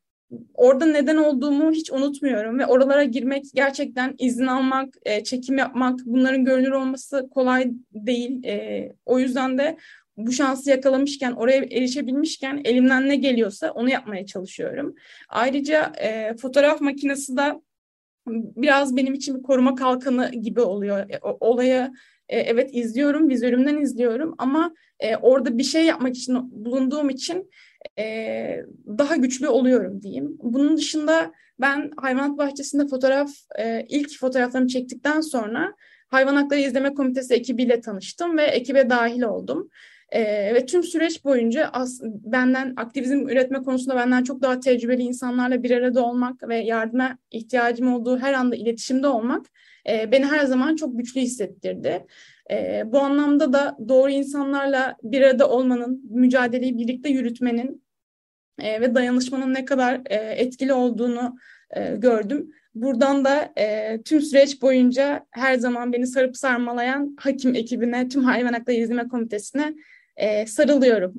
orada 0.55 0.87
neden 0.87 1.17
olduğumu 1.17 1.73
hiç 1.73 1.93
unutmuyorum 1.93 2.59
ve 2.59 2.67
oralara 2.67 3.05
girmek 3.05 3.45
gerçekten 3.55 4.15
izin 4.19 4.47
almak, 4.47 4.95
e, 5.05 5.25
çekim 5.25 5.59
yapmak, 5.59 5.99
bunların 6.05 6.45
görünür 6.45 6.71
olması 6.71 7.29
kolay 7.31 7.71
değil. 7.93 8.45
E, 8.45 8.89
o 9.07 9.19
yüzden 9.19 9.59
de 9.59 9.77
bu 10.17 10.33
şansı 10.33 10.71
yakalamışken, 10.71 11.33
oraya 11.33 11.57
erişebilmişken 11.57 12.61
elimden 12.65 13.09
ne 13.09 13.17
geliyorsa 13.17 13.71
onu 13.71 13.91
yapmaya 13.91 14.27
çalışıyorum. 14.27 14.95
Ayrıca 15.29 15.93
e, 16.01 16.37
fotoğraf 16.37 16.81
makinesi 16.81 17.37
de 17.37 17.55
biraz 18.57 18.97
benim 18.97 19.15
için 19.15 19.39
bir 19.39 19.43
koruma 19.43 19.75
kalkanı 19.75 20.31
gibi 20.31 20.61
oluyor. 20.61 20.99
E, 21.11 21.19
olaya 21.23 21.93
e, 22.29 22.39
evet 22.39 22.71
izliyorum, 22.73 23.29
vizörümden 23.29 23.77
izliyorum 23.77 24.35
ama 24.39 24.75
e, 25.01 25.17
orada 25.17 25.59
bir 25.59 25.65
şey 25.65 25.85
yapmak 25.85 26.17
için 26.17 26.65
bulunduğum 26.65 27.11
için 27.11 27.51
e, 27.99 28.65
daha 28.87 29.17
güçlü 29.17 29.49
oluyorum 29.49 30.03
diyeyim. 30.03 30.39
Bunun 30.43 30.77
dışında 30.77 31.33
ben 31.61 31.91
hayvanat 31.97 32.39
bahçesinde 32.39 32.87
fotoğraf, 32.87 33.31
e, 33.59 33.87
ilk 33.89 34.19
fotoğraflarımı 34.19 34.69
çektikten 34.69 35.21
sonra 35.21 35.75
Hayvan 36.09 36.35
Hakları 36.37 36.61
İzleme 36.61 36.95
Komitesi 36.95 37.35
ekibiyle 37.35 37.81
tanıştım 37.81 38.39
ve 38.39 38.43
ekibe 38.43 38.91
dahil 38.91 39.23
oldum. 39.23 39.71
E, 40.11 40.55
ve 40.55 40.67
tüm 40.67 40.83
süreç 40.83 41.25
boyunca 41.25 41.69
as, 41.73 42.01
benden 42.03 42.75
aktivizm 42.77 43.29
üretme 43.29 43.63
konusunda 43.63 43.97
benden 43.97 44.25
çok 44.25 44.43
daha 44.43 44.61
tecrübeli 44.61 45.03
insanlarla 45.03 45.63
bir 45.63 45.71
arada 45.71 46.05
olmak 46.05 46.49
ve 46.49 46.57
yardıma 46.57 47.19
ihtiyacım 47.31 47.95
olduğu 47.95 48.19
her 48.19 48.33
anda 48.33 48.57
iletişimde 48.57 49.07
olmak 49.07 49.47
e, 49.89 50.13
beni 50.13 50.25
her 50.27 50.45
zaman 50.47 50.77
çok 50.77 50.99
güçlü 50.99 51.21
hissettirdi. 51.21 52.07
E, 52.51 52.83
bu 52.87 52.99
anlamda 52.99 53.53
da 53.53 53.77
doğru 53.89 54.11
insanlarla 54.11 54.97
bir 55.03 55.23
arada 55.23 55.49
olmanın, 55.51 56.03
mücadeleyi 56.11 56.79
birlikte 56.79 57.09
yürütmenin 57.09 57.83
e, 58.59 58.81
ve 58.81 58.95
dayanışmanın 58.95 59.55
ne 59.55 59.65
kadar 59.65 60.01
e, 60.11 60.15
etkili 60.17 60.73
olduğunu 60.73 61.37
e, 61.77 61.97
gördüm. 61.97 62.51
Buradan 62.75 63.25
da 63.25 63.53
e, 63.59 63.99
tüm 64.03 64.21
süreç 64.21 64.63
boyunca 64.63 65.27
her 65.31 65.55
zaman 65.55 65.93
beni 65.93 66.07
sarıp 66.07 66.37
sarmalayan 66.37 67.17
hakim 67.21 67.55
ekibine, 67.55 68.09
tüm 68.09 68.25
hayvan 68.25 68.53
hakları 68.53 68.77
izleme 68.77 69.09
komitesine 69.09 69.75
e, 70.19 70.47
sarılıyorum. 70.47 71.15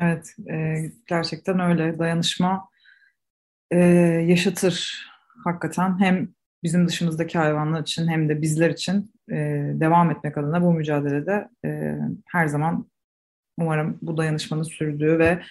evet, 0.00 0.34
e, 0.50 0.76
gerçekten 1.06 1.60
öyle. 1.60 1.98
Dayanışma 1.98 2.68
e, 3.70 3.78
yaşatır 4.28 5.06
hakikaten. 5.44 6.00
Hem 6.00 6.28
bizim 6.62 6.88
dışımızdaki 6.88 7.38
hayvanlar 7.38 7.80
için 7.80 8.08
hem 8.08 8.28
de 8.28 8.42
bizler 8.42 8.70
için 8.70 9.12
e, 9.30 9.36
devam 9.74 10.10
etmek 10.10 10.38
adına 10.38 10.62
bu 10.62 10.72
mücadelede 10.72 11.48
e, 11.64 11.98
her 12.26 12.46
zaman 12.46 12.90
umarım 13.58 13.98
bu 14.02 14.16
dayanışmanın 14.16 14.62
sürdüğü 14.62 15.18
ve 15.18 15.42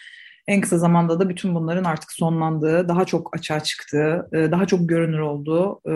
en 0.48 0.62
kısa 0.62 0.78
zamanda 0.78 1.20
da 1.20 1.30
bütün 1.30 1.56
bunların 1.56 1.84
artık 1.84 2.12
sonlandığı, 2.12 2.88
daha 2.88 3.06
çok 3.06 3.36
açığa 3.36 3.60
çıktığı, 3.60 4.30
e, 4.34 4.52
daha 4.52 4.66
çok 4.66 4.90
görünür 4.90 5.20
olduğu 5.20 5.82
e, 5.86 5.94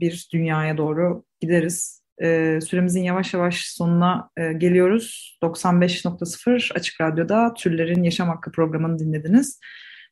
bir 0.00 0.28
dünyaya 0.32 0.76
doğru 0.76 1.24
gideriz. 1.40 2.05
E, 2.22 2.60
süremizin 2.60 3.02
yavaş 3.02 3.34
yavaş 3.34 3.66
sonuna 3.66 4.30
e, 4.36 4.52
geliyoruz. 4.52 5.38
95.0 5.42 6.74
Açık 6.74 7.00
Radyo'da 7.00 7.54
Türlerin 7.54 8.02
Yaşam 8.02 8.28
Hakkı 8.28 8.52
programını 8.52 8.98
dinlediniz. 8.98 9.60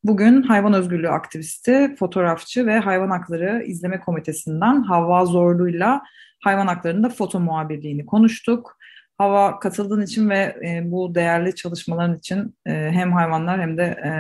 Bugün 0.05 0.43
hayvan 0.43 0.73
özgürlüğü 0.73 1.09
aktivisti, 1.09 1.95
fotoğrafçı 1.99 2.67
ve 2.67 2.79
hayvan 2.79 3.11
hakları 3.11 3.64
izleme 3.67 4.01
komitesinden 4.01 4.83
Havva 4.83 5.25
Zorlu'yla 5.27 6.03
hayvan 6.40 6.67
haklarında 6.67 7.09
foto 7.09 7.40
muhabirliğini 7.40 8.07
konuştuk. 8.07 8.79
Hava 9.19 9.59
katıldığın 9.59 10.03
için 10.03 10.31
ve 10.31 10.38
e, 10.38 10.83
bu 10.85 11.14
değerli 11.14 11.55
çalışmaların 11.55 12.19
için 12.19 12.57
e, 12.67 12.73
hem 12.73 13.12
hayvanlar 13.12 13.61
hem 13.61 13.79
de 13.79 13.83
e, 13.83 14.11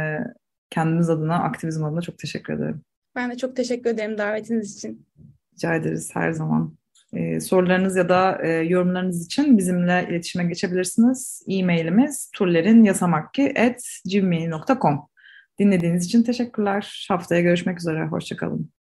kendimiz 0.70 1.10
adına, 1.10 1.42
aktivizm 1.42 1.84
adına 1.84 2.02
çok 2.02 2.18
teşekkür 2.18 2.52
ederim. 2.52 2.82
Ben 3.16 3.30
de 3.30 3.36
çok 3.36 3.56
teşekkür 3.56 3.90
ederim 3.90 4.18
davetiniz 4.18 4.76
için. 4.76 5.06
Rica 5.54 5.74
ederiz 5.74 6.10
her 6.14 6.32
zaman. 6.32 6.74
Ee, 7.16 7.40
sorularınız 7.40 7.96
ya 7.96 8.08
da 8.08 8.38
e, 8.42 8.48
yorumlarınız 8.48 9.26
için 9.26 9.58
bizimle 9.58 10.06
iletişime 10.10 10.44
geçebilirsiniz. 10.44 11.42
E-mailimiz 11.48 12.30
turlerinyasamakki.gmail.com 12.34 15.00
Dinlediğiniz 15.58 16.04
için 16.04 16.22
teşekkürler. 16.22 17.06
Haftaya 17.08 17.40
görüşmek 17.40 17.78
üzere. 17.78 18.06
Hoşçakalın. 18.06 18.74